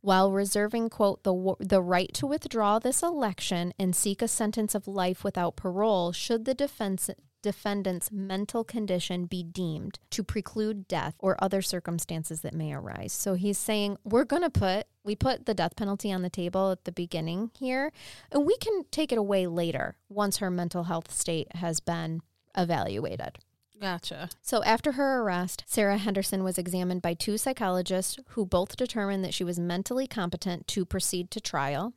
[0.02, 4.88] While reserving, quote, the, the right to withdraw this election and seek a sentence of
[4.88, 7.10] life without parole should the defense,
[7.46, 13.14] defendant's mental condition be deemed to preclude death or other circumstances that may arise.
[13.14, 16.72] So he's saying we're going to put we put the death penalty on the table
[16.72, 17.92] at the beginning here
[18.32, 22.22] and we can take it away later once her mental health state has been
[22.58, 23.38] evaluated.
[23.80, 24.30] Gotcha.
[24.42, 29.36] So after her arrest, Sarah Henderson was examined by two psychologists who both determined that
[29.36, 31.94] she was mentally competent to proceed to trial.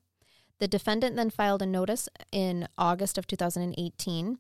[0.59, 4.39] The defendant then filed a notice in August of 2018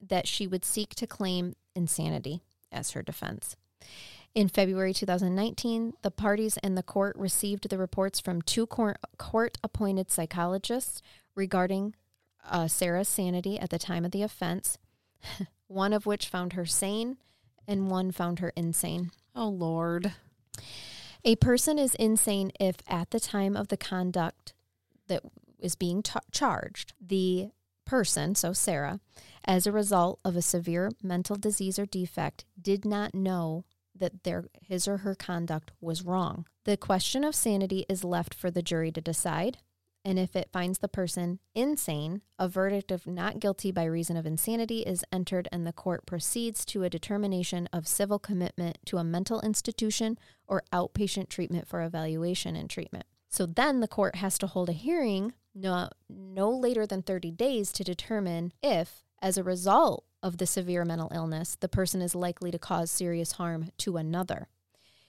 [0.00, 2.42] that she would seek to claim insanity
[2.72, 3.56] as her defense.
[4.34, 10.10] In February 2019, the parties and the court received the reports from two court appointed
[10.10, 11.02] psychologists
[11.34, 11.94] regarding
[12.48, 14.78] uh, Sarah's sanity at the time of the offense,
[15.66, 17.16] one of which found her sane
[17.66, 19.10] and one found her insane.
[19.34, 20.12] Oh Lord.
[21.24, 24.54] A person is insane if, at the time of the conduct
[25.08, 25.22] that
[25.58, 27.50] is being ta- charged, the
[27.90, 29.00] person, so Sarah,
[29.44, 33.64] as a result of a severe mental disease or defect, did not know
[33.96, 36.46] that their his or her conduct was wrong.
[36.66, 39.58] The question of sanity is left for the jury to decide,
[40.04, 44.24] and if it finds the person insane, a verdict of not guilty by reason of
[44.24, 49.04] insanity is entered and the court proceeds to a determination of civil commitment to a
[49.04, 50.16] mental institution
[50.46, 53.06] or outpatient treatment for evaluation and treatment.
[53.28, 57.72] So then the court has to hold a hearing no, no later than 30 days
[57.72, 62.50] to determine if, as a result of the severe mental illness, the person is likely
[62.50, 64.48] to cause serious harm to another.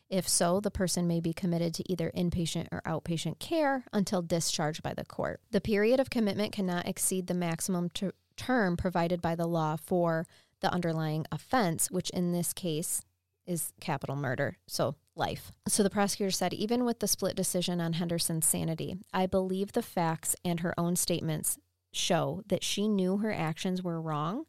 [0.10, 4.84] If so, the person may be committed to either inpatient or outpatient care until discharged
[4.84, 5.40] by the court.
[5.52, 10.28] The period of commitment cannot exceed the maximum ter- term provided by the law for
[10.60, 13.04] the underlying offense, which in this case
[13.46, 15.52] is capital murder, so life.
[15.68, 19.82] So the prosecutor said, even with the split decision on Henderson's sanity, I believe the
[19.82, 21.58] facts and her own statements
[21.92, 24.46] show that she knew her actions were wrong.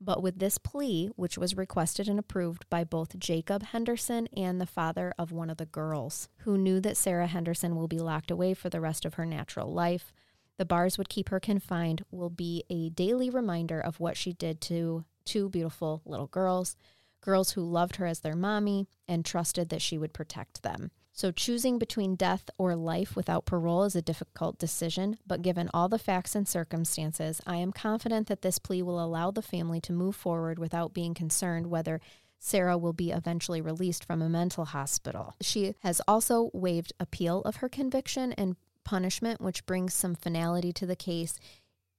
[0.00, 4.66] But with this plea, which was requested and approved by both Jacob Henderson and the
[4.66, 8.54] father of one of the girls, who knew that Sarah Henderson will be locked away
[8.54, 10.12] for the rest of her natural life,
[10.58, 14.60] the bars would keep her confined, will be a daily reminder of what she did
[14.62, 16.76] to two beautiful little girls
[17.24, 20.90] girls who loved her as their mommy and trusted that she would protect them.
[21.16, 25.88] So, choosing between death or life without parole is a difficult decision, but given all
[25.88, 29.92] the facts and circumstances, I am confident that this plea will allow the family to
[29.92, 32.00] move forward without being concerned whether
[32.40, 35.34] Sarah will be eventually released from a mental hospital.
[35.40, 40.84] She has also waived appeal of her conviction and punishment, which brings some finality to
[40.84, 41.38] the case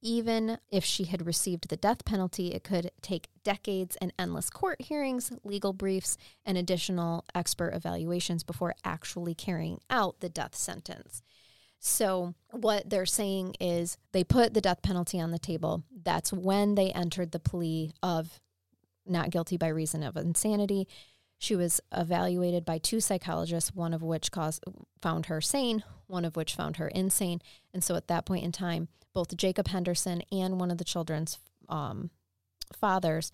[0.02, 4.82] even if she had received the death penalty, it could take decades and endless court
[4.82, 11.22] hearings, legal briefs, and additional expert evaluations before actually carrying out the death sentence.
[11.78, 15.84] So, what they're saying is they put the death penalty on the table.
[16.04, 18.40] That's when they entered the plea of
[19.06, 20.88] not guilty by reason of insanity.
[21.38, 24.64] She was evaluated by two psychologists, one of which caused,
[25.02, 27.42] found her sane, one of which found her insane.
[27.74, 31.38] And so at that point in time, both Jacob Henderson and one of the children's
[31.70, 32.10] um,
[32.78, 33.32] fathers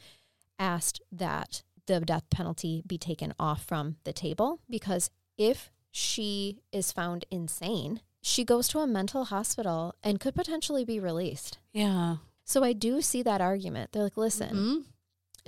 [0.56, 6.92] asked that the death penalty be taken off from the table because if she is
[6.92, 11.58] found insane, she goes to a mental hospital and could potentially be released.
[11.72, 12.18] Yeah.
[12.44, 13.90] So I do see that argument.
[13.90, 14.80] They're like, listen, mm-hmm.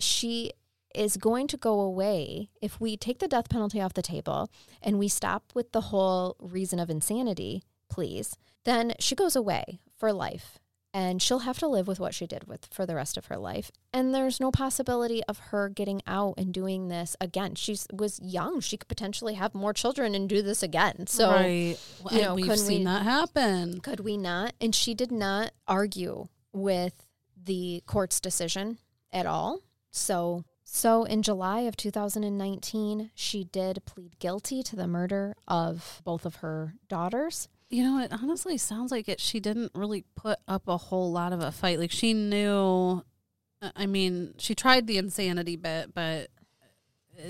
[0.00, 0.50] she
[0.96, 4.50] is going to go away if we take the death penalty off the table
[4.82, 10.12] and we stop with the whole reason of insanity, please, then she goes away for
[10.12, 10.58] life
[10.94, 13.36] and she'll have to live with what she did with for the rest of her
[13.36, 13.72] life.
[13.92, 17.56] And there's no possibility of her getting out and doing this again.
[17.56, 18.60] She was young.
[18.60, 21.08] She could potentially have more children and do this again.
[21.08, 21.76] So right.
[22.12, 23.80] you know we've seen we, that happen.
[23.80, 24.54] Could we not?
[24.60, 28.78] And she did not argue with the court's decision
[29.12, 29.62] at all.
[29.90, 36.24] So so in July of 2019 she did plead guilty to the murder of both
[36.24, 39.20] of her daughters you know, it honestly sounds like it.
[39.20, 41.78] She didn't really put up a whole lot of a fight.
[41.78, 43.02] Like she knew.
[43.62, 46.28] Uh, I mean, she tried the insanity bit, but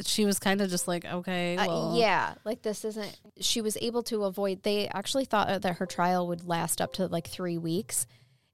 [0.05, 1.93] she was kind of just like, okay, uh, well.
[1.93, 3.21] uh, yeah, like this isn't.
[3.41, 4.63] She was able to avoid.
[4.63, 8.07] They actually thought that her trial would last up to like three weeks,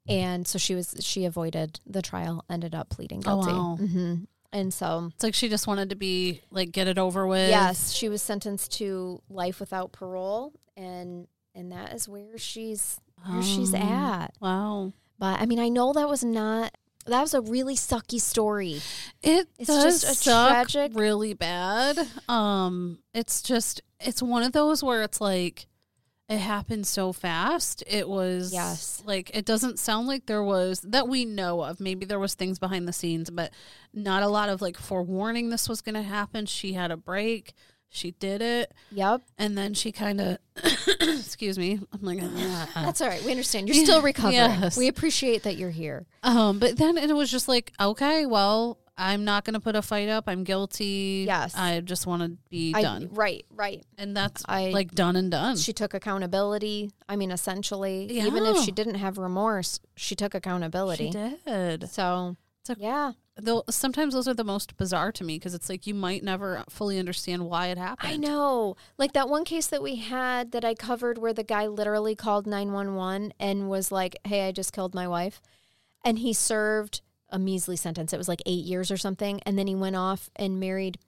[0.08, 2.44] and so she was she avoided the trial.
[2.50, 3.50] Ended up pleading oh, guilty.
[3.50, 3.78] Oh, wow.
[3.80, 4.14] mm-hmm.
[4.52, 7.50] And so it's like she just wanted to be like get it over with.
[7.50, 13.38] Yes, she was sentenced to life without parole, and and that is where she's where
[13.38, 14.28] oh, she's at.
[14.40, 14.92] Wow.
[15.18, 16.76] But I mean, I know that was not
[17.06, 18.80] that was a really sucky story.
[19.22, 21.98] It it's does just a suck tragic really bad.
[22.28, 25.66] Um it's just it's one of those where it's like
[26.30, 27.82] it happened so fast.
[27.88, 29.02] It was yes.
[29.04, 31.80] like it doesn't sound like there was that we know of.
[31.80, 33.52] Maybe there was things behind the scenes, but
[33.92, 36.46] not a lot of like forewarning this was going to happen.
[36.46, 37.52] She had a break.
[37.92, 38.72] She did it.
[38.92, 39.22] Yep.
[39.36, 40.38] And then she kind of,
[41.00, 41.80] excuse me.
[41.92, 42.70] I'm like, ah.
[42.76, 43.22] that's all right.
[43.24, 43.68] We understand.
[43.68, 44.34] You're still recovering.
[44.36, 44.78] Yes.
[44.78, 46.06] We appreciate that you're here.
[46.22, 49.82] Um, but then it was just like, okay, well, I'm not going to put a
[49.82, 50.24] fight up.
[50.28, 51.24] I'm guilty.
[51.26, 51.56] Yes.
[51.56, 53.08] I just want to be I, done.
[53.10, 53.84] Right, right.
[53.98, 55.56] And that's I, like done and done.
[55.56, 56.92] She took accountability.
[57.08, 58.26] I mean, essentially, yeah.
[58.26, 61.10] even if she didn't have remorse, she took accountability.
[61.10, 61.10] She
[61.44, 61.90] did.
[61.90, 62.36] So,
[62.68, 65.94] a, yeah though sometimes those are the most bizarre to me because it's like you
[65.94, 68.12] might never fully understand why it happened.
[68.12, 68.76] I know.
[68.98, 72.46] Like that one case that we had that I covered where the guy literally called
[72.46, 75.40] 911 and was like, "Hey, I just killed my wife."
[76.04, 78.12] And he served a measly sentence.
[78.12, 80.98] It was like 8 years or something, and then he went off and married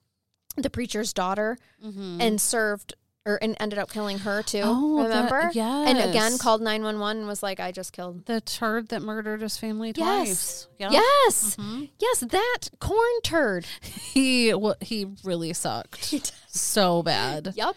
[0.57, 2.21] the preacher's daughter mm-hmm.
[2.21, 2.95] and served
[3.25, 4.63] or and ended up killing her too.
[4.65, 5.51] Oh, remember?
[5.55, 9.01] And again, called nine one one and was like, "I just killed." The turd that
[9.03, 10.27] murdered his family Yes.
[10.27, 10.69] twice.
[10.79, 10.93] Yep.
[10.93, 11.91] Yes, Mhm.
[12.01, 13.67] yes, that corn turd.
[14.13, 17.53] He well, he really sucked He so bad.
[17.57, 17.77] Yep.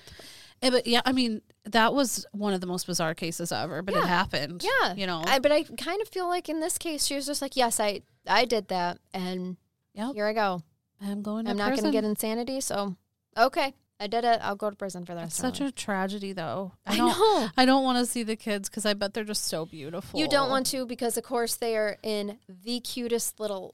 [0.62, 3.82] Eh, But yeah, I mean that was one of the most bizarre cases ever.
[3.82, 4.04] But Yeah.
[4.04, 4.64] it happened.
[4.64, 5.24] Yeah, you know.
[5.26, 7.80] I, but I kind of feel like in this case, she was just like, "Yes,
[7.80, 9.58] I I did that, and
[9.94, 10.14] Yep.
[10.16, 10.62] here I go.
[11.02, 11.46] I'm going.
[11.46, 12.96] To I'm not going to get insanity, so
[13.38, 14.40] okay, I did it.
[14.44, 16.74] I'll go to prison for the rest such a tragedy, though.
[16.86, 17.10] life." I don't.
[17.18, 17.50] know.
[17.58, 20.20] I don't want to see the kids because I bet they're just so beautiful.
[20.20, 23.74] You don't want to because, of course, they are in the cutest little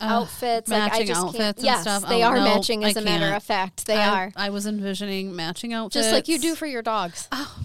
[0.00, 0.70] Ugh, outfits.
[0.70, 1.56] Like I matching just outfits can't.
[1.58, 2.08] and Yes, stuff.
[2.08, 2.84] they Oh, are no, matching.
[2.84, 3.36] As I a matter can't.
[3.36, 6.66] of fact, they I, are I was envisioning matching outfits, just like you do for
[6.66, 7.28] your dogs.
[7.32, 7.58] Oh,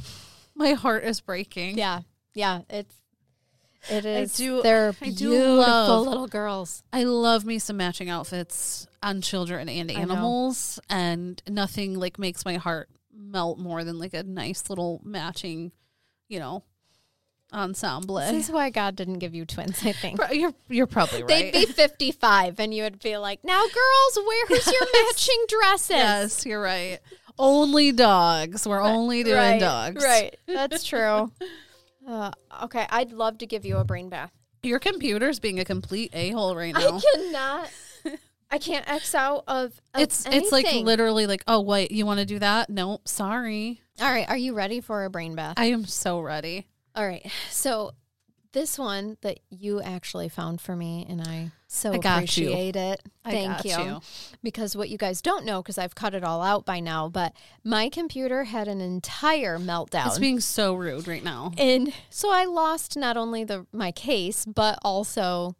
[0.55, 1.77] my heart is breaking.
[1.77, 2.01] Yeah,
[2.35, 2.61] yeah.
[2.69, 2.93] It's
[3.89, 4.35] it is.
[4.35, 6.83] do- They're I do beautiful love- little girls.
[6.93, 12.55] I love me some matching outfits on children and animals, and nothing like makes my
[12.55, 15.71] heart melt more than like a nice little matching,
[16.29, 16.63] you know,
[17.51, 18.15] ensemble.
[18.15, 19.79] This is why God didn't give you twins.
[19.85, 20.19] I think.
[20.31, 21.51] You're you're probably right.
[21.51, 25.89] They'd be 55 and you would be like, now girls, where's your matching dresses?
[25.89, 26.99] yes, you're right.
[27.37, 28.67] Only dogs.
[28.67, 30.03] We're only doing right, dogs.
[30.03, 30.37] Right.
[30.47, 31.31] That's true.
[32.07, 32.31] Uh,
[32.63, 32.85] okay.
[32.89, 34.31] I'd love to give you a brain bath.
[34.61, 36.97] Your computer's being a complete a hole right now.
[36.97, 37.71] I cannot.
[38.51, 42.19] I can't X out of, of it's it's like literally like, oh wait, you want
[42.19, 42.69] to do that?
[42.69, 43.81] Nope, sorry.
[43.99, 44.29] All right.
[44.29, 45.55] Are you ready for a brain bath?
[45.57, 46.67] I am so ready.
[46.95, 47.25] All right.
[47.49, 47.93] So
[48.53, 52.47] this one that you actually found for me, and I so I got you.
[52.49, 53.01] appreciate it.
[53.25, 53.91] I Thank got you.
[53.93, 54.01] you.
[54.41, 57.33] Because what you guys don't know, because I've cut it all out by now, but
[57.63, 60.07] my computer had an entire meltdown.
[60.07, 61.51] It's being so rude right now.
[61.57, 65.55] and so I lost not only the my case, but also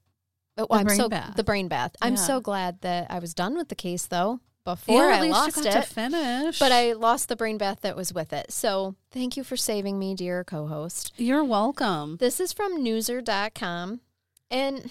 [0.57, 1.35] oh, I'm brain so bath.
[1.35, 1.95] the brain bath.
[2.01, 2.19] I'm Yeah.
[2.19, 5.63] so glad that I was done with the case though before Yeah, I lost you
[5.63, 5.71] it.
[5.71, 6.59] to finish.
[6.59, 8.51] But I lost the brain bath that was with it.
[8.51, 11.13] So thank you for saving me, dear co-host.
[11.17, 12.17] You're welcome.
[12.17, 14.01] This is from newser.com.
[14.49, 14.89] And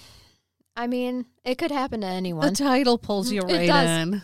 [0.75, 2.49] I mean, it could happen to anyone.
[2.49, 3.49] The title pulls mm-hmm.
[3.49, 4.23] you It right in.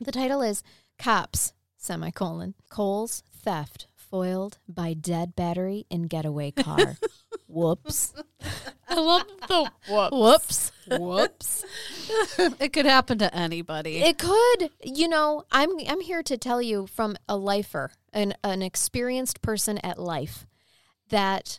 [0.00, 0.62] The title is
[0.98, 6.96] Cops, semicolon, Kohl's theft foiled by dead battery in getaway car.
[7.48, 8.14] Whoops.
[8.88, 10.70] I love the whoops.
[10.86, 11.64] Whoops.
[12.38, 14.02] it could happen to anybody.
[14.02, 18.62] It could, you know, I'm I'm here to tell you from a lifer, an an
[18.62, 20.46] experienced person at life,
[21.08, 21.58] that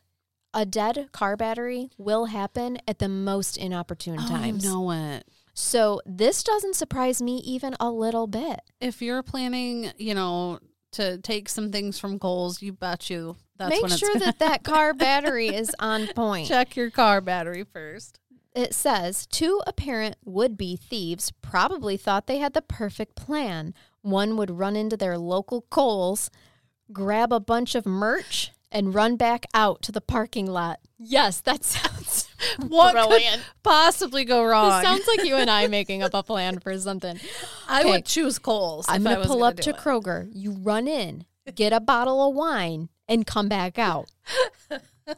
[0.53, 4.65] a dead car battery will happen at the most inopportune oh, times.
[4.65, 5.27] I know it.
[5.53, 8.61] So this doesn't surprise me even a little bit.
[8.79, 10.59] If you're planning, you know,
[10.93, 14.63] to take some things from Kohl's, you bet you that's Make sure gonna that that
[14.63, 16.47] car battery is on point.
[16.47, 18.19] check your car battery first.
[18.55, 23.73] It says two apparent would be thieves probably thought they had the perfect plan.
[24.01, 26.31] One would run into their local Kohl's,
[26.91, 30.79] grab a bunch of merch, and run back out to the parking lot.
[30.97, 32.29] Yes, that sounds
[32.67, 33.35] What brilliant.
[33.35, 34.81] could possibly go wrong?
[34.81, 37.19] This sounds like you and I making up a plan for something.
[37.67, 37.89] I okay.
[37.89, 38.85] would choose Kohl's.
[38.89, 39.77] I'm going to pull gonna up to it.
[39.77, 40.29] Kroger.
[40.33, 44.09] You run in, get a bottle of wine, and come back out.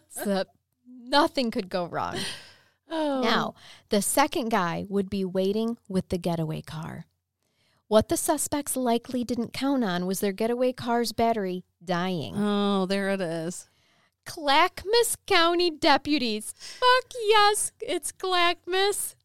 [0.09, 0.45] so
[0.87, 2.17] nothing could go wrong.
[2.89, 3.21] Oh.
[3.21, 3.53] Now,
[3.89, 7.05] the second guy would be waiting with the getaway car.
[7.87, 12.33] What the suspects likely didn't count on was their getaway car's battery dying.
[12.37, 13.67] Oh, there it is.
[14.25, 16.53] Clackamas County deputies.
[16.57, 19.15] Fuck yes, it's Clackamas.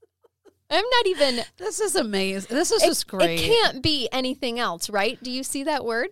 [0.68, 1.40] I'm not even.
[1.58, 2.56] This is amazing.
[2.56, 3.38] This is It, just great.
[3.40, 5.22] it can't be anything else, right?
[5.22, 6.08] Do you see that word?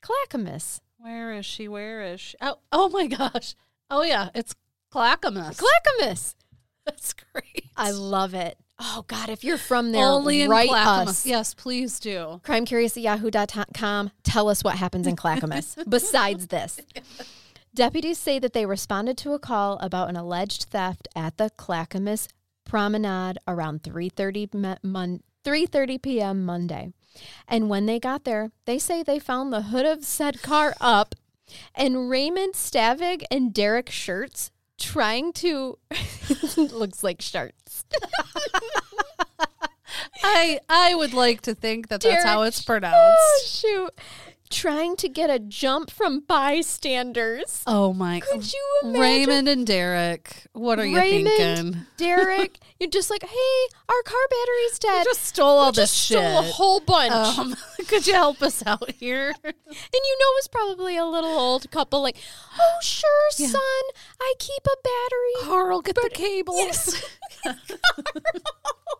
[0.00, 0.80] Clackamas.
[1.02, 1.68] Where is she?
[1.68, 2.36] Where is she?
[2.40, 3.54] Oh, oh my gosh.
[3.90, 4.54] Oh yeah, it's
[4.90, 5.58] Clackamas.
[5.58, 6.34] Clackamas.
[6.86, 7.66] That's great.
[7.76, 8.56] I love it.
[8.78, 11.08] Oh God, if you're from there, Only in write Clackamas.
[11.08, 11.26] us.
[11.26, 12.40] Yes, please do.
[12.44, 14.10] crimecurious at yahoo.com.
[14.22, 16.80] Tell us what happens in Clackamas besides this.
[17.74, 22.28] Deputies say that they responded to a call about an alleged theft at the Clackamas
[22.64, 26.44] Promenade around 3:30 me- mon- 3:30 p.m.
[26.44, 26.92] Monday.
[27.48, 31.14] And when they got there, they say they found the hood of said car up
[31.74, 35.78] and Raymond Stavig and Derek Shirts trying to
[36.56, 37.84] looks like shirts.
[40.22, 43.46] I I would like to think that that's Derek- how it's Oh pronounced.
[43.60, 43.90] shoot.
[44.50, 47.62] Trying to get a jump from bystanders.
[47.68, 48.18] Oh my.
[48.20, 49.00] Could you imagine?
[49.00, 51.86] Raymond and Derek, what are you thinking?
[51.96, 54.98] Derek, you're just like, hey, our car battery's dead.
[55.04, 56.16] You just stole all We this shit.
[56.18, 57.12] stole a whole bunch.
[57.38, 57.54] um,
[57.86, 59.34] could you help us out here?
[59.44, 59.54] and
[59.92, 62.16] you know it's probably a little old couple like,
[62.58, 63.48] oh, sure, Yeah.
[63.48, 63.82] son,
[64.20, 65.50] I keep a battery.
[65.50, 66.56] Carl, get the cables.
[66.56, 67.04] yes.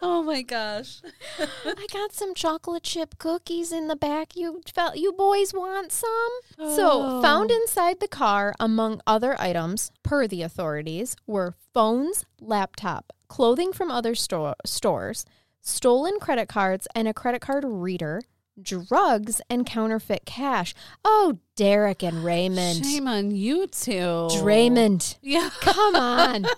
[0.00, 1.00] Oh my gosh.
[1.38, 4.36] I got some chocolate chip cookies in the back.
[4.36, 6.30] You felt you boys want some?
[6.56, 7.22] So, oh.
[7.22, 13.90] found inside the car, among other items, per the authorities, were phones, laptop, clothing from
[13.90, 15.24] other store, stores,
[15.60, 18.22] stolen credit cards, and a credit card reader,
[18.60, 20.74] drugs, and counterfeit cash.
[21.04, 22.84] Oh, Derek and Raymond.
[22.84, 24.28] Shame on you two.
[24.30, 25.16] Draymond.
[25.22, 25.50] Yeah.
[25.60, 26.46] Come on.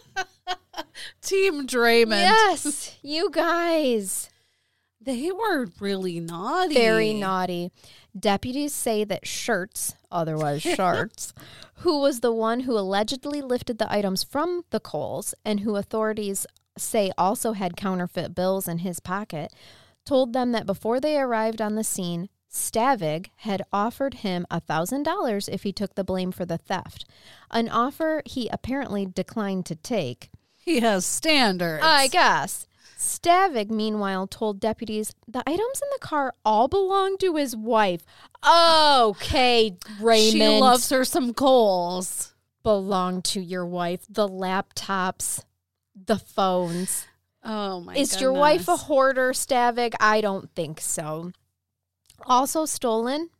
[1.23, 2.23] Team Draymond.
[2.23, 4.31] yes, you guys.
[5.03, 6.75] They were really naughty.
[6.75, 7.73] Very naughty.
[8.19, 11.33] Deputies say that Shirts, otherwise Sharts,
[11.77, 16.47] who was the one who allegedly lifted the items from the Kohl's and who authorities
[16.77, 19.53] say also had counterfeit bills in his pocket,
[20.05, 25.49] told them that before they arrived on the scene, Stavig had offered him a $1,000
[25.49, 27.05] if he took the blame for the theft,
[27.51, 30.31] an offer he apparently declined to take.
[30.71, 31.83] He has standards.
[31.85, 32.69] I guess.
[32.97, 38.03] Stavig, meanwhile, told deputies the items in the car all belong to his wife.
[38.47, 40.33] Okay, Raymond.
[40.33, 42.35] She loves her some Kohl's.
[42.63, 44.03] belong to your wife.
[44.09, 45.43] The laptops,
[45.97, 47.09] the phones.
[47.43, 49.95] Oh my Is your wife a hoarder, Stavig?
[49.99, 51.33] I don't think so.
[52.27, 53.31] Also stolen.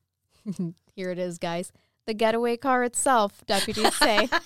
[0.97, 1.71] Here it is, guys.
[2.07, 4.29] The getaway car itself, deputies say.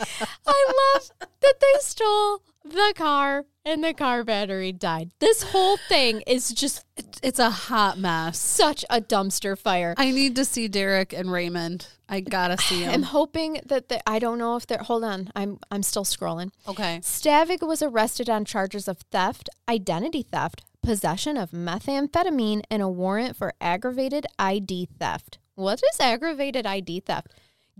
[0.00, 5.10] I love that they stole the car and the car battery died.
[5.20, 6.84] This whole thing is just
[7.22, 8.38] It's a hot mess.
[8.38, 9.94] such a dumpster fire.
[9.96, 11.88] I need to see Derek and Raymond.
[12.08, 12.90] I gotta see him.
[12.94, 15.30] I'm hoping that the, I don't know if they're hold on.
[15.34, 16.50] I'm I'm still scrolling.
[16.68, 17.00] okay.
[17.02, 23.36] Stavig was arrested on charges of theft, identity theft, possession of methamphetamine, and a warrant
[23.36, 25.38] for aggravated ID theft.
[25.54, 27.28] What is aggravated ID theft?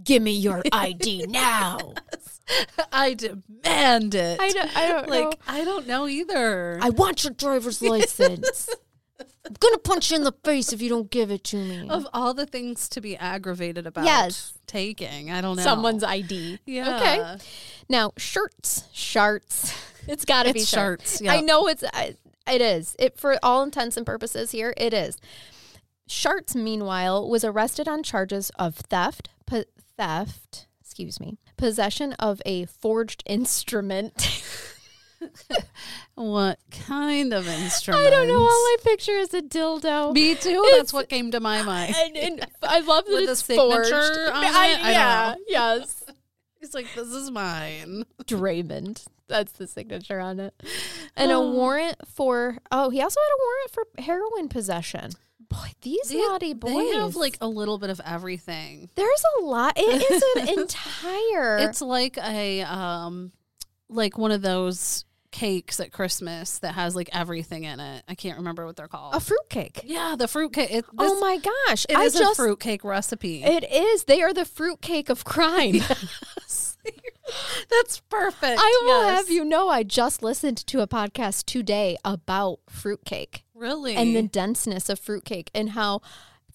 [0.03, 1.95] Give me your ID now.
[2.93, 4.39] I demand it.
[4.41, 5.33] I don't, I don't like know.
[5.49, 6.79] I don't know either.
[6.81, 8.69] I want your driver's license.
[9.47, 11.89] I'm gonna punch you in the face if you don't give it to me.
[11.89, 14.55] of all the things to be aggravated about Yes.
[14.67, 15.63] taking, I don't know.
[15.63, 16.59] Someone's ID.
[16.67, 16.97] yeah.
[16.97, 17.45] Okay.
[17.89, 19.73] Now shirts, sharts.
[20.09, 21.21] It's got to be sharts.
[21.23, 21.29] sharts.
[21.31, 22.17] I know it's I-
[22.51, 22.95] it is.
[22.99, 24.73] It for all intents and purposes here.
[24.77, 25.17] It is.
[26.09, 29.65] Sharts, meanwhile, was arrested on charges of theft, po-
[29.97, 30.67] theft.
[30.81, 34.43] Excuse me, possession of a forged instrument.
[36.15, 38.07] What kind of instrument?
[38.07, 38.39] I don't know.
[38.41, 40.13] All I picture is a dildo.
[40.13, 40.49] Me too.
[40.67, 41.95] It's- That's what came to my mind.
[41.99, 43.93] and, and I love that With it's signature forged.
[43.93, 44.81] on I, it?
[44.85, 46.05] I yeah, yes.
[46.61, 49.05] He's like, "This is mine." Draymond.
[49.29, 50.55] That's the signature on it.
[51.17, 55.11] And a warrant for oh, he also had a warrant for heroin possession.
[55.49, 56.73] Boy, these They- naughty boys.
[56.73, 58.91] They have like a little bit of everything.
[58.95, 59.75] there's a lot.
[59.77, 61.59] It is an entire.
[61.59, 63.33] It's like a um,
[63.89, 68.03] like one of those cakes at Christmas that has like everything in it.
[68.09, 69.15] I can't remember what they're called.
[69.15, 69.83] a fruit cake.
[69.85, 70.71] yeah, the fruit cake.
[70.71, 71.85] It, Oh my gosh!
[71.89, 73.43] It I is just a fruitcake recipe.
[73.45, 74.05] it is.
[74.05, 75.81] They are the fruit cake of crime.
[76.47, 76.77] Yes.
[77.69, 78.61] That's perfect.
[78.63, 79.17] I will Yes.
[79.19, 83.45] have you know, I just listened to a podcast today about fruitcake.
[83.57, 86.01] Really and the denseness of fruitcake and how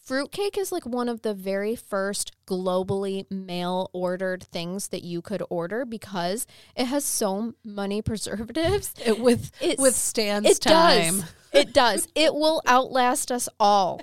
[0.04, 5.44] fruitcake is like one of the very first globally mail ordered things that you could
[5.50, 6.46] order because
[6.76, 8.94] it has so many preservatives.
[9.06, 11.18] it with It's- withstands It time.
[11.22, 11.34] does.
[11.54, 12.08] It does.
[12.16, 14.02] It will outlast us all.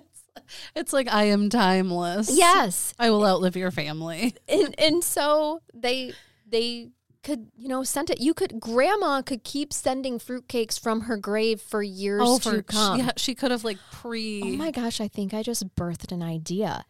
[0.74, 2.30] It's like I am timeless.
[2.32, 2.94] Yes.
[2.98, 4.34] I will outlive your family.
[4.48, 6.12] And and so they
[6.48, 6.90] they
[7.22, 8.20] could, you know, send it.
[8.20, 12.62] You could grandma could keep sending fruitcakes from her grave for years Oh, to for
[12.62, 12.98] come.
[12.98, 14.42] yeah, she could have like pre.
[14.42, 16.84] Oh my gosh, I think I just birthed an idea.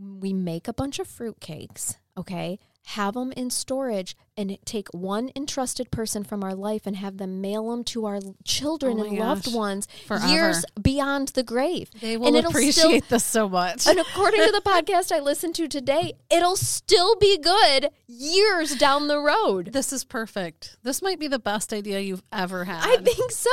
[0.00, 2.58] We make a bunch of fruitcakes, okay?
[2.88, 7.40] Have them in storage and take one entrusted person from our life and have them
[7.40, 10.26] mail them to our children Oh and loved ones Forever.
[10.26, 11.88] years beyond the grave.
[12.00, 13.86] They will and it'll appreciate still this so much.
[13.86, 19.06] and according to the podcast I listened to today, it'll still be good years down
[19.08, 19.70] the road.
[19.72, 20.76] This is perfect.
[20.82, 22.82] This might be the best idea you've ever had.
[22.84, 23.50] I think so.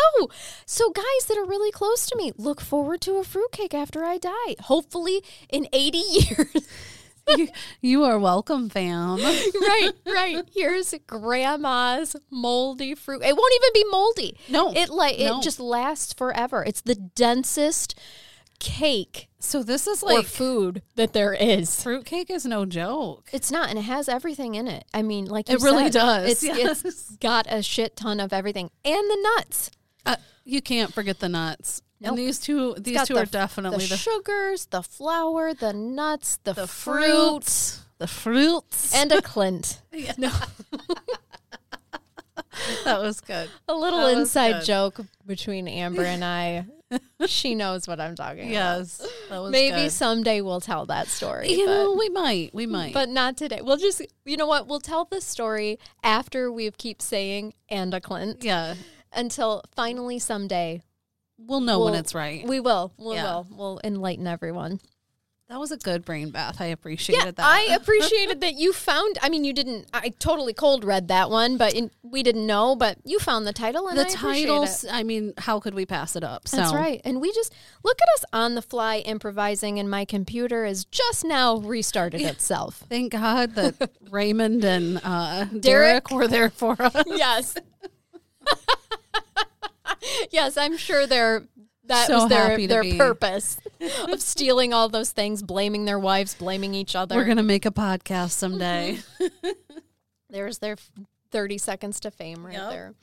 [0.65, 4.17] So, guys that are really close to me, look forward to a fruitcake after I
[4.17, 4.55] die.
[4.61, 6.67] Hopefully, in 80 years.
[7.30, 7.47] You,
[7.82, 9.17] you are welcome, fam.
[9.22, 10.43] right, right.
[10.53, 13.22] Here's grandma's moldy fruit.
[13.24, 14.38] It won't even be moldy.
[14.49, 15.39] No, It like no.
[15.39, 16.63] it just lasts forever.
[16.63, 17.97] It's the densest
[18.59, 21.82] cake So this is like food that there is.
[21.82, 23.28] fruitcake is no joke.
[23.34, 24.86] It's not, and it has everything in it.
[24.93, 26.86] I mean, like It you really does, It's, yes.
[26.86, 29.72] it's got a shit ton of everything, and the nuts.
[30.05, 31.82] Uh, you can't forget the nuts.
[32.02, 32.10] Nope.
[32.10, 36.39] And these two, these two the- are definitely the, the, sugars, the flour, the nuts,
[36.43, 39.80] the, the fruit, fruits, the fruits, and a Clint.
[40.18, 40.32] No,
[42.86, 43.49] that was good.
[43.68, 46.66] A little That inside joke between Amber and I.
[47.28, 48.52] she knows what I'm talking about.
[48.52, 49.91] Yes, that was Maybe good.
[49.91, 51.49] someday we'll tell that story.
[51.52, 52.93] You but- know, we might, we might.
[52.93, 53.60] but not today.
[53.62, 54.68] We'll just, you know what?
[54.68, 58.74] We'll tell this story after we keep saying and a Clint yeah,
[59.14, 60.82] until finally someday
[61.48, 62.46] we'll know when We'll- it's right.
[62.48, 62.94] we will.
[62.98, 63.24] We Yeah.
[63.24, 63.48] will.
[63.52, 64.80] We'll enlighten everyone.
[65.50, 66.62] That was a good brain bath.
[66.62, 67.46] I appreciated Yeah, that.
[67.46, 69.18] I appreciated that you found.
[69.22, 69.86] I mean, you didn't.
[69.94, 72.74] I totally cold read that one, but in, we didn't know.
[72.74, 74.86] But you found the title, and the I titles.
[74.89, 76.48] I mean, how could we pass it up?
[76.48, 77.02] So That's right.
[77.04, 81.26] And we just look at us on the fly improvising, and my computer is just
[81.26, 82.86] now restarted itself.
[82.88, 85.62] Thank God that Raymond and uh, Derek.
[85.62, 86.12] Derek.
[86.12, 86.96] were there for us.
[87.08, 87.56] yes.
[90.32, 91.44] yes, I'm sure they're
[91.86, 92.98] that So was their their be.
[92.98, 93.60] purpose
[94.08, 97.16] of stealing all those things, blaming their wives, blaming each other.
[97.16, 99.00] We're gonna make a podcast someday.
[100.30, 100.78] There's their
[101.32, 102.70] 30 seconds to fame right Yep.
[102.70, 102.94] there.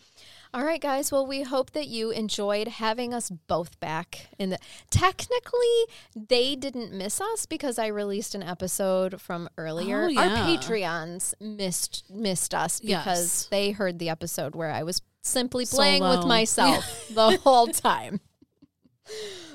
[0.54, 1.12] All right, guys.
[1.12, 4.28] Well, we hope that you enjoyed having us both back.
[4.38, 4.58] In the
[4.88, 5.84] technically,
[6.16, 10.08] they didn't miss us because I released an episode from earlier.
[10.10, 10.46] Oh, Our.
[10.46, 13.48] Patreons missed missed us because Yes.
[13.50, 18.20] they heard the episode where I was simply playing with myself the whole time.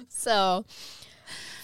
[0.10, 0.66] So,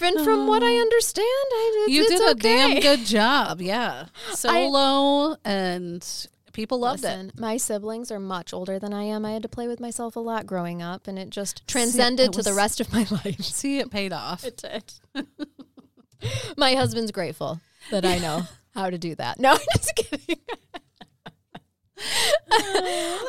[0.00, 2.40] and from um, what I understand, I you did a okay.
[2.40, 3.60] damn good job.
[3.60, 6.06] Yeah, solo and
[6.52, 7.38] people loved Listen, it.
[7.38, 9.24] my siblings are much older than I am.
[9.24, 12.32] I had to play with myself a lot growing up, and it just transcended it
[12.34, 13.42] to the rest of my life.
[13.42, 14.44] See, it paid off.
[14.44, 15.26] It did.
[16.56, 18.42] my husband's grateful that I know
[18.74, 19.38] how to do that.
[19.40, 20.36] No, I'm just kidding.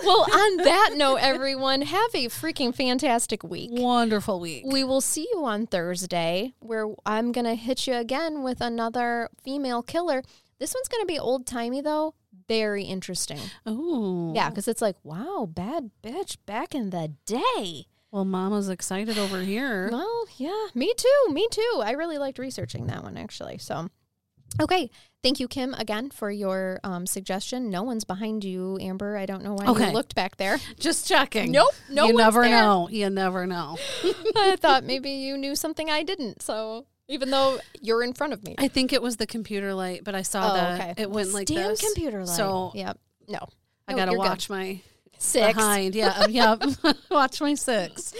[0.03, 3.69] well, on that note, everyone, have a freaking fantastic week.
[3.73, 4.63] Wonderful week.
[4.65, 9.29] We will see you on Thursday, where I'm going to hit you again with another
[9.43, 10.23] female killer.
[10.59, 12.15] This one's going to be old timey, though.
[12.47, 13.39] Very interesting.
[13.65, 17.87] Oh, Yeah, because it's like, wow, bad bitch back in the day.
[18.11, 19.89] Well, Mama's excited over here.
[19.89, 21.33] Well, yeah, me too.
[21.33, 21.81] Me too.
[21.83, 23.57] I really liked researching that one actually.
[23.57, 23.87] So,
[24.61, 24.89] okay.
[25.23, 27.69] Thank you, Kim, again for your um, suggestion.
[27.69, 29.17] No one's behind you, Amber.
[29.17, 29.87] I don't know why Okay.
[29.87, 30.57] you looked back there.
[30.79, 31.51] Just checking.
[31.51, 32.51] Nope, no you never there.
[32.51, 32.89] know.
[32.89, 33.77] You never know.
[34.35, 36.41] I thought maybe you knew something I didn't.
[36.41, 38.55] So, even though you're in front of me.
[38.57, 40.93] I think it was the computer light, but I saw oh, that okay.
[41.03, 41.81] it went like Damn this.
[41.81, 42.35] computer light.
[42.35, 42.97] So yep.
[43.27, 43.39] No.
[43.87, 44.27] I No, gotta you're good.
[44.29, 44.81] watch my
[45.23, 45.53] Six.
[45.55, 45.93] behind.
[45.95, 46.55] Yeah, um, yeah.
[47.11, 48.13] watch my six.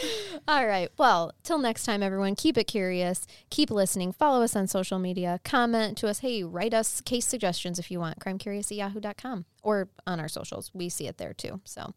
[0.47, 0.89] All right.
[0.97, 3.25] Well, till next time, everyone, keep it curious.
[3.49, 4.11] Keep listening.
[4.11, 5.39] Follow us on social media.
[5.43, 6.19] Comment to us.
[6.19, 8.19] Hey, write us case suggestions if you want.
[8.19, 10.69] Crimecurious at yahoo.com or on our socials.
[10.73, 11.59] We see it there too.
[11.63, 11.93] So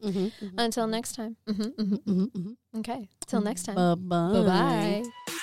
[0.57, 1.36] until next time.
[1.46, 2.78] hmm Mm-hmm.
[2.78, 3.09] Okay.
[3.26, 3.76] Till next time.
[3.76, 4.32] Bye bye.
[4.42, 5.34] Bye bye.